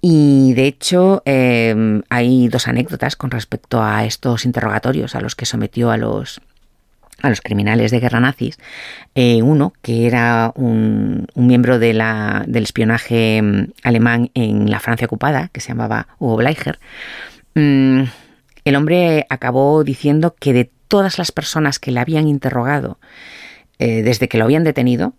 Y 0.00 0.54
de 0.54 0.66
hecho 0.66 1.22
em, 1.24 2.02
hay 2.08 2.48
dos 2.48 2.68
anécdotas 2.68 3.16
con 3.16 3.30
respecto 3.30 3.82
a 3.82 4.04
estos 4.04 4.44
interrogatorios 4.44 5.14
a 5.14 5.20
los 5.20 5.34
que 5.34 5.46
sometió 5.46 5.90
a 5.90 5.96
los, 5.96 6.40
a 7.20 7.30
los 7.30 7.40
criminales 7.40 7.90
de 7.90 8.00
guerra 8.00 8.20
nazis. 8.20 8.58
Eh, 9.14 9.42
uno, 9.42 9.72
que 9.82 10.06
era 10.06 10.52
un, 10.54 11.26
miembro 11.34 11.78
del 11.78 12.00
espionaje 12.54 13.38
em, 13.38 13.68
alemán 13.82 14.30
en 14.34 14.70
la 14.70 14.80
Francia 14.80 15.06
ocupada, 15.06 15.48
que 15.52 15.60
se 15.60 15.68
llamaba 15.68 16.08
Hugo 16.18 16.36
Bleicher. 16.36 16.78
Mm, 17.54 18.02
el 18.64 18.76
hombre 18.76 19.26
acabó 19.30 19.82
diciendo 19.84 20.34
que 20.38 20.52
de 20.52 20.70
todas 20.88 21.18
las 21.18 21.32
personas 21.32 21.78
que 21.78 21.90
le 21.90 22.00
habían 22.00 22.28
interrogado 22.28 22.98
eh, 23.78 24.02
desde 24.02 24.28
que 24.28 24.38
lo 24.38 24.44
habían 24.44 24.64
detenido, 24.64 25.14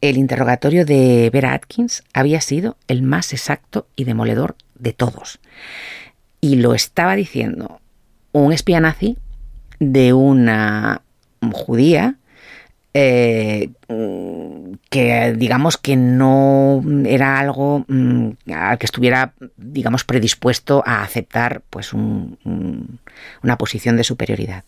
el 0.00 0.16
interrogatorio 0.16 0.84
de 0.84 1.28
Vera 1.32 1.54
Atkins 1.54 2.04
había 2.12 2.40
sido 2.40 2.76
el 2.86 3.02
más 3.02 3.32
exacto 3.32 3.86
y 3.96 4.04
demoledor 4.04 4.56
de 4.76 4.92
todos. 4.92 5.40
Y 6.40 6.56
lo 6.56 6.74
estaba 6.74 7.16
diciendo 7.16 7.80
un 8.32 8.52
espía 8.52 8.80
nazi 8.80 9.16
de 9.80 10.12
una 10.12 11.02
judía 11.52 12.16
eh, 12.94 13.70
que 14.90 15.34
digamos 15.36 15.76
que 15.76 15.94
no 15.96 16.82
era 17.06 17.38
algo 17.38 17.84
mm, 17.86 18.30
al 18.52 18.78
que 18.78 18.86
estuviera 18.86 19.34
digamos 19.56 20.04
predispuesto 20.04 20.82
a 20.86 21.02
aceptar 21.02 21.62
pues 21.70 21.92
una 21.92 23.58
posición 23.58 23.96
de 23.96 24.04
superioridad. 24.04 24.64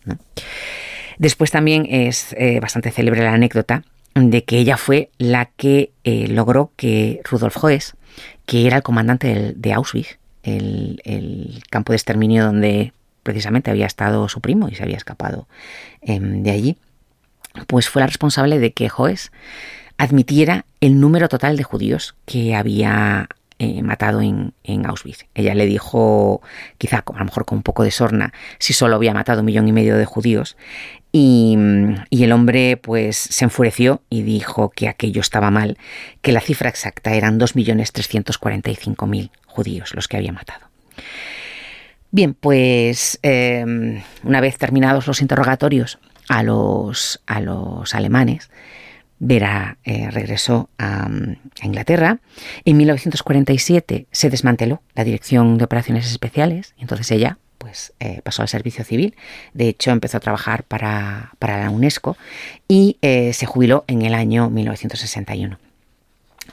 Después 1.17 1.51
también 1.51 1.87
es 1.89 2.33
eh, 2.37 2.59
bastante 2.59 2.91
célebre 2.91 3.23
la 3.23 3.33
anécdota 3.33 3.83
de 4.15 4.43
que 4.43 4.57
ella 4.57 4.77
fue 4.77 5.09
la 5.17 5.45
que 5.45 5.91
eh, 6.03 6.27
logró 6.27 6.71
que 6.75 7.21
Rudolf 7.23 7.63
Hoes, 7.63 7.95
que 8.45 8.67
era 8.67 8.77
el 8.77 8.83
comandante 8.83 9.53
de 9.55 9.73
Auschwitz, 9.73 10.19
el, 10.43 11.61
campo 11.69 11.93
de 11.93 11.97
exterminio 11.97 12.45
donde 12.45 12.93
precisamente 13.23 13.71
había 13.71 13.85
estado 13.85 14.27
su 14.29 14.41
primo 14.41 14.69
y 14.69 14.75
se 14.75 14.83
había 14.83 14.97
escapado 14.97 15.47
em, 16.01 16.43
de 16.43 16.51
allí, 16.51 16.77
pues 17.67 17.89
fue 17.89 18.01
la 18.01 18.07
responsable 18.07 18.59
de 18.59 18.73
que 18.73 18.89
Hoes 18.95 19.31
admitiera 19.97 20.65
el 20.79 20.99
número 20.99 21.29
total 21.29 21.57
de 21.57 21.63
judíos 21.63 22.15
que 22.25 22.55
había 22.55 23.27
eh, 23.63 23.83
matado 23.83 24.21
en, 24.21 24.53
Auschwitz. 24.87 25.27
Ella 25.35 25.53
le 25.53 25.67
dijo, 25.67 26.41
quizá 26.79 27.03
a 27.05 27.19
lo 27.19 27.25
mejor 27.25 27.45
con 27.45 27.59
un 27.59 27.61
poco 27.61 27.83
de 27.83 27.91
sorna, 27.91 28.33
si 28.57 28.73
solo 28.73 28.95
había 28.95 29.13
matado 29.13 29.41
un 29.41 29.45
millón 29.45 29.67
y 29.67 29.71
medio 29.71 29.97
de 29.97 30.05
judíos. 30.05 30.57
Y, 31.11 31.55
el 32.09 32.31
hombre 32.31 32.77
pues 32.77 33.17
se 33.17 33.45
enfureció 33.45 34.01
y 34.09 34.23
dijo 34.23 34.71
que 34.71 34.87
aquello 34.87 35.21
estaba 35.21 35.51
mal, 35.51 35.77
que 36.23 36.31
la 36.31 36.41
cifra 36.41 36.69
exacta 36.69 37.13
eran 37.13 37.39
2.345.000 37.39 39.29
judíos 39.45 39.93
los 39.93 40.07
que 40.07 40.17
había 40.17 40.31
matado. 40.31 40.65
Bien, 42.11 42.33
pues 42.33 43.19
em, 43.21 44.01
una 44.23 44.41
vez 44.41 44.57
terminados 44.57 45.07
los 45.07 45.21
interrogatorios 45.21 45.97
a 46.27 46.43
los, 46.43 47.21
a 47.25 47.39
los 47.39 47.95
alemanes, 47.95 48.49
Vera 49.19 49.77
eh, 49.85 50.09
regresó 50.11 50.69
a, 50.77 51.07
Inglaterra. 51.61 52.19
En 52.65 52.75
1947 52.77 54.07
se 54.11 54.29
desmanteló 54.29 54.81
la 54.95 55.03
Dirección 55.03 55.57
de 55.57 55.63
Operaciones 55.63 56.07
Especiales, 56.07 56.73
y 56.77 56.81
entonces 56.81 57.09
ella 57.11 57.37
pues, 57.59 57.93
eh, 57.99 58.21
pasó 58.23 58.41
al 58.41 58.49
servicio 58.49 58.83
civil. 58.83 59.15
De 59.53 59.69
hecho, 59.69 59.91
empezó 59.91 60.17
a 60.17 60.21
trabajar 60.21 60.63
para, 60.63 61.31
la 61.39 61.69
UNESCO 61.69 62.17
y 62.67 62.97
eh, 63.01 63.31
se 63.33 63.45
jubiló 63.45 63.85
en 63.87 64.01
el 64.01 64.15
año 64.15 64.49
1961 64.49 65.59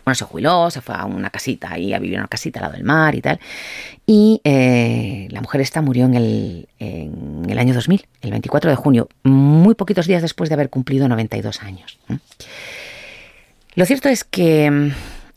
bueno, 0.08 0.14
se 0.14 0.24
jubiló, 0.24 0.70
se 0.70 0.80
fue 0.80 0.94
a 0.94 1.04
una 1.04 1.28
casita 1.28 1.78
y 1.78 1.92
a 1.92 1.98
vivir 1.98 2.14
en 2.14 2.20
una 2.20 2.28
casita 2.28 2.60
al 2.60 2.62
lado 2.62 2.74
del 2.76 2.84
mar 2.84 3.14
y 3.14 3.20
tal. 3.20 3.38
Y 4.06 4.40
eh, 4.42 5.28
la 5.30 5.42
mujer 5.42 5.60
esta 5.60 5.82
murió 5.82 6.06
en 6.06 6.14
el, 6.14 6.68
en 6.78 7.42
el, 7.46 7.58
año 7.58 7.74
2000, 7.74 8.06
el 8.22 8.30
24 8.30 8.70
de 8.70 8.76
junio, 8.76 9.09
muy 9.22 9.74
poquitos 9.74 10.06
días 10.06 10.22
después 10.22 10.48
de 10.48 10.54
haber 10.54 10.70
cumplido 10.70 11.09
92 11.09 11.62
años. 11.62 11.98
Lo 13.74 13.84
cierto 13.84 14.09
es 14.09 14.24
que 14.24 14.70
mm, 14.70 14.92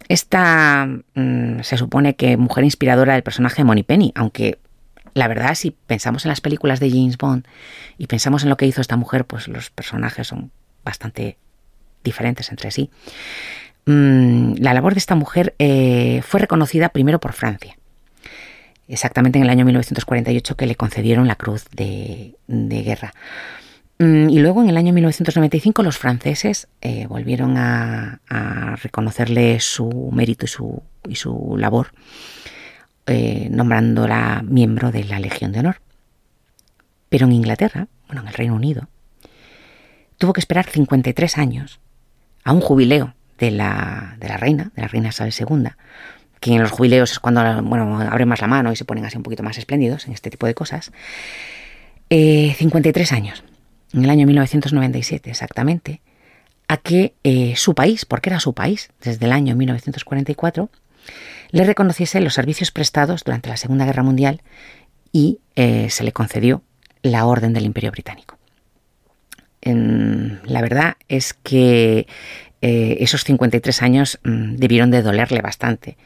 esta 0.07 0.87
mm, 1.15 1.61
se 1.63 1.75
supone 1.75 2.15
que 2.15 2.37
mujer 2.37 2.63
inspiradora 2.63 3.13
del 3.13 3.23
personaje 3.23 3.65
de 3.65 3.83
Penny, 3.83 4.13
aunque 4.15 4.57
la 5.13 5.27
verdad 5.27 5.55
si 5.55 5.71
pensamos 5.71 6.23
en 6.23 6.29
las 6.29 6.39
películas 6.39 6.79
de 6.79 6.89
James 6.89 7.17
Bond 7.17 7.45
y 7.97 8.07
pensamos 8.07 8.43
en 8.43 8.49
lo 8.49 8.55
que 8.55 8.67
hizo 8.67 8.79
esta 8.79 8.95
mujer, 8.95 9.25
pues 9.25 9.49
los 9.49 9.69
personajes 9.69 10.27
son 10.27 10.49
bastante 10.85 11.37
diferentes 12.05 12.49
entre 12.51 12.71
sí. 12.71 12.89
Mm, 13.85 14.55
la 14.59 14.73
labor 14.73 14.93
de 14.93 14.99
esta 14.99 15.15
mujer 15.15 15.55
eh, 15.57 16.21
fue 16.23 16.39
reconocida 16.39 16.89
primero 16.89 17.19
por 17.19 17.33
Francia, 17.33 17.77
exactamente 18.87 19.39
en 19.39 19.43
el 19.43 19.49
año 19.49 19.65
1948 19.65 20.55
que 20.55 20.67
le 20.67 20.75
concedieron 20.75 21.27
la 21.27 21.35
Cruz 21.35 21.65
de, 21.71 22.35
Guerra. 22.47 23.13
Mm, 23.97 24.29
y 24.29 24.39
luego 24.39 24.61
en 24.61 24.69
el 24.69 24.77
año 24.77 24.93
1995 24.93 25.81
los 25.81 25.97
franceses 25.97 26.67
eh, 26.81 27.07
volvieron 27.07 27.57
a, 27.57 28.19
reconocerle 28.83 29.59
su 29.59 30.09
mérito 30.13 30.45
y 31.07 31.15
su, 31.15 31.55
labor, 31.57 31.87
eh, 33.07 33.47
nombrándola 33.51 34.43
miembro 34.45 34.91
de 34.91 35.03
la 35.05 35.19
Legión 35.19 35.51
de 35.51 35.59
Honor. 35.59 35.81
Pero 37.09 37.25
en 37.25 37.33
Inglaterra, 37.33 37.87
bueno, 38.07 38.21
en 38.21 38.27
el 38.27 38.33
Reino 38.33 38.55
Unido, 38.55 38.87
tuvo 40.17 40.33
que 40.33 40.39
esperar 40.39 40.67
53 40.69 41.37
años 41.37 41.79
a 42.43 42.53
un 42.53 42.61
jubileo 42.61 43.15
de 43.41 43.49
la, 43.49 44.15
de 44.19 44.29
la 44.29 44.37
reina, 44.37 44.71
de 44.75 44.83
la 44.83 44.87
reina 44.87 45.09
Isabel 45.09 45.33
II, 45.37 45.71
que 46.39 46.53
en 46.53 46.61
los 46.61 46.71
jubileos 46.71 47.11
es 47.11 47.19
cuando 47.19 47.41
bueno, 47.63 47.99
abren 47.99 48.27
más 48.27 48.39
la 48.39 48.47
mano 48.47 48.71
y 48.71 48.75
se 48.75 48.85
ponen 48.85 49.03
así 49.03 49.17
un 49.17 49.23
poquito 49.23 49.41
más 49.41 49.57
espléndidos 49.57 50.05
en 50.05 50.13
este 50.13 50.29
tipo 50.29 50.45
de 50.45 50.53
cosas. 50.53 50.91
53 52.09 53.11
eh, 53.11 53.15
años, 53.15 53.43
en 53.93 54.03
el 54.03 54.09
año 54.11 54.27
1997 54.27 55.31
exactamente, 55.31 56.01
a 56.67 56.77
que 56.77 57.15
eh, 57.23 57.55
su 57.55 57.73
país, 57.73 58.05
porque 58.05 58.29
era 58.29 58.39
su 58.39 58.53
país 58.53 58.91
desde 59.01 59.25
el 59.25 59.31
año 59.31 59.55
1944, 59.55 60.69
le 61.49 61.63
reconociese 61.63 62.21
los 62.21 62.35
servicios 62.35 62.69
prestados 62.69 63.23
durante 63.23 63.49
la 63.49 63.57
Segunda 63.57 63.85
Guerra 63.85 64.03
Mundial 64.03 64.41
y 65.11 65.39
eh, 65.55 65.89
se 65.89 66.03
le 66.03 66.11
concedió 66.11 66.61
la 67.01 67.25
Orden 67.25 67.53
del 67.53 67.65
Imperio 67.65 67.91
Británico. 67.91 68.37
la 69.63 70.61
verdad 70.61 70.97
es 71.07 71.33
que 71.33 72.07
eh, 72.61 72.97
esos 72.99 73.23
53 73.23 73.81
años 73.81 74.19
mm, 74.23 74.55
debieron 74.55 74.91
de 74.91 75.01
dolerle 75.01 75.41
bastante, 75.41 75.97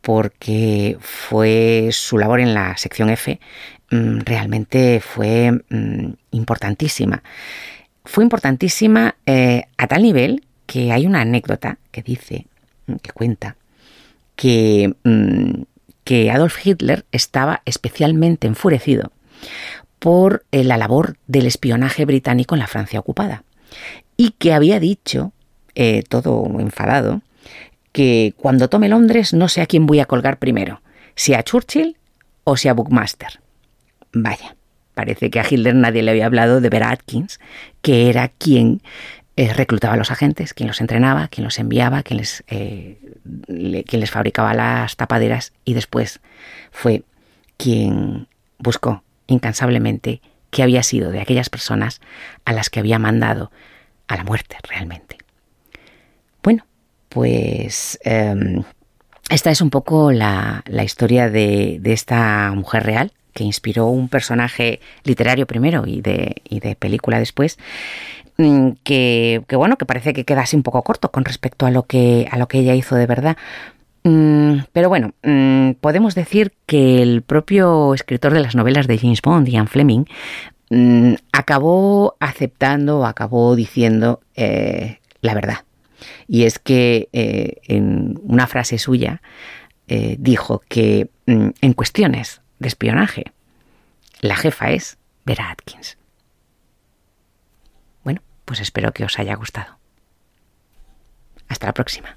porque 0.00 0.96
fue 1.00 1.90
su 1.92 2.18
labor 2.18 2.40
en 2.40 2.54
la 2.54 2.76
sección 2.76 3.10
F 3.10 3.38
mm, 3.90 4.20
realmente 4.20 5.00
fue 5.00 5.52
mm, 5.52 6.12
importantísima. 6.30 7.22
Fue 8.04 8.24
importantísima 8.24 9.16
eh, 9.26 9.64
a 9.76 9.86
tal 9.86 10.02
nivel 10.02 10.44
que 10.66 10.92
hay 10.92 11.06
una 11.06 11.20
anécdota 11.20 11.78
que 11.90 12.02
dice, 12.02 12.46
que 13.02 13.12
cuenta, 13.12 13.56
que, 14.36 14.94
que 16.04 16.30
Adolf 16.30 16.64
Hitler 16.64 17.04
estaba 17.12 17.60
especialmente 17.66 18.46
enfurecido 18.46 19.12
por 19.98 20.44
eh, 20.50 20.64
la 20.64 20.76
labor 20.78 21.18
del 21.26 21.46
espionaje 21.46 22.04
británico 22.04 22.54
en 22.54 22.60
la 22.60 22.66
Francia 22.66 22.98
ocupada 22.98 23.44
y 24.16 24.30
que 24.32 24.52
había 24.52 24.80
dicho 24.80 25.32
eh, 25.74 26.02
todo 26.08 26.44
enfadado, 26.60 27.22
que 27.92 28.34
cuando 28.36 28.68
tome 28.68 28.88
Londres 28.88 29.32
no 29.32 29.48
sé 29.48 29.60
a 29.60 29.66
quién 29.66 29.86
voy 29.86 30.00
a 30.00 30.06
colgar 30.06 30.38
primero, 30.38 30.80
si 31.14 31.34
a 31.34 31.42
Churchill 31.42 31.96
o 32.44 32.56
si 32.56 32.68
a 32.68 32.74
Bookmaster. 32.74 33.40
Vaya, 34.12 34.56
parece 34.94 35.30
que 35.30 35.40
a 35.40 35.46
Hitler 35.48 35.74
nadie 35.74 36.02
le 36.02 36.10
había 36.10 36.26
hablado 36.26 36.60
de 36.60 36.68
Vera 36.68 36.90
Atkins, 36.90 37.40
que 37.82 38.08
era 38.10 38.28
quien 38.28 38.82
eh, 39.36 39.52
reclutaba 39.52 39.94
a 39.94 39.96
los 39.96 40.10
agentes, 40.10 40.52
quien 40.54 40.66
los 40.66 40.80
entrenaba, 40.80 41.28
quien 41.28 41.44
los 41.44 41.58
enviaba, 41.58 42.02
quien 42.02 42.18
les, 42.18 42.44
eh, 42.48 42.98
quien 43.46 44.00
les 44.00 44.10
fabricaba 44.10 44.54
las 44.54 44.96
tapaderas 44.96 45.52
y 45.64 45.74
después 45.74 46.20
fue 46.70 47.04
quien 47.56 48.28
buscó 48.58 49.02
incansablemente 49.26 50.20
qué 50.50 50.62
había 50.62 50.82
sido 50.82 51.10
de 51.10 51.20
aquellas 51.20 51.48
personas 51.48 52.00
a 52.44 52.52
las 52.52 52.70
que 52.70 52.80
había 52.80 52.98
mandado 52.98 53.50
a 54.08 54.16
la 54.16 54.24
muerte 54.24 54.56
realmente. 54.68 55.18
Pues 57.10 57.98
em, 58.02 58.62
esta 59.28 59.50
es 59.50 59.60
un 59.60 59.70
poco 59.70 60.12
la, 60.12 60.64
historia 60.82 61.28
de, 61.28 61.80
esta 61.84 62.52
mujer 62.54 62.84
real 62.84 63.12
que 63.34 63.44
inspiró 63.44 63.86
un 63.86 64.08
personaje 64.08 64.80
literario 65.04 65.46
primero 65.46 65.86
y 65.86 66.00
de, 66.00 66.36
de 66.48 66.76
película 66.76 67.18
después. 67.18 67.58
Mm, 68.38 68.70
que, 68.84 69.44
bueno, 69.52 69.76
que 69.76 69.86
parece 69.86 70.12
que 70.12 70.24
quedase 70.24 70.56
un 70.56 70.62
poco 70.62 70.82
corto 70.82 71.10
con 71.10 71.24
respecto 71.24 71.66
a 71.66 71.70
lo 71.70 71.82
que, 71.82 72.26
a 72.30 72.38
lo 72.38 72.48
que 72.48 72.60
ella 72.60 72.74
hizo 72.74 72.94
de 72.94 73.06
verdad. 73.06 73.36
Mm, 74.04 74.60
pero 74.72 74.88
bueno, 74.88 75.12
mm, 75.22 75.72
podemos 75.80 76.14
decir 76.14 76.52
que 76.66 77.02
el 77.02 77.22
propio 77.22 77.92
escritor 77.92 78.32
de 78.32 78.40
las 78.40 78.54
novelas 78.54 78.86
de 78.86 78.98
James 78.98 79.20
Bond, 79.20 79.48
Ian 79.48 79.68
Fleming, 79.68 80.04
acabó 81.32 82.16
aceptando 82.20 83.04
acabó 83.04 83.56
diciendo 83.56 84.20
eh, 84.36 85.00
la 85.20 85.34
verdad. 85.34 85.58
Y 86.26 86.44
es 86.44 86.58
que 86.58 87.08
eh, 87.12 87.60
en 87.64 88.18
una 88.22 88.46
frase 88.46 88.78
suya 88.78 89.22
eh, 89.88 90.16
dijo 90.18 90.62
que 90.68 91.10
mm, 91.26 91.48
en 91.60 91.72
cuestiones 91.72 92.40
de 92.58 92.68
espionaje, 92.68 93.24
la 94.20 94.36
jefa 94.36 94.70
es 94.70 94.98
Vera 95.24 95.50
Atkins. 95.50 95.98
Bueno, 98.04 98.22
pues 98.44 98.60
espero 98.60 98.92
que 98.92 99.04
os 99.04 99.18
haya 99.18 99.34
gustado. 99.34 99.78
Hasta 101.48 101.66
la 101.66 101.74
próxima. 101.74 102.16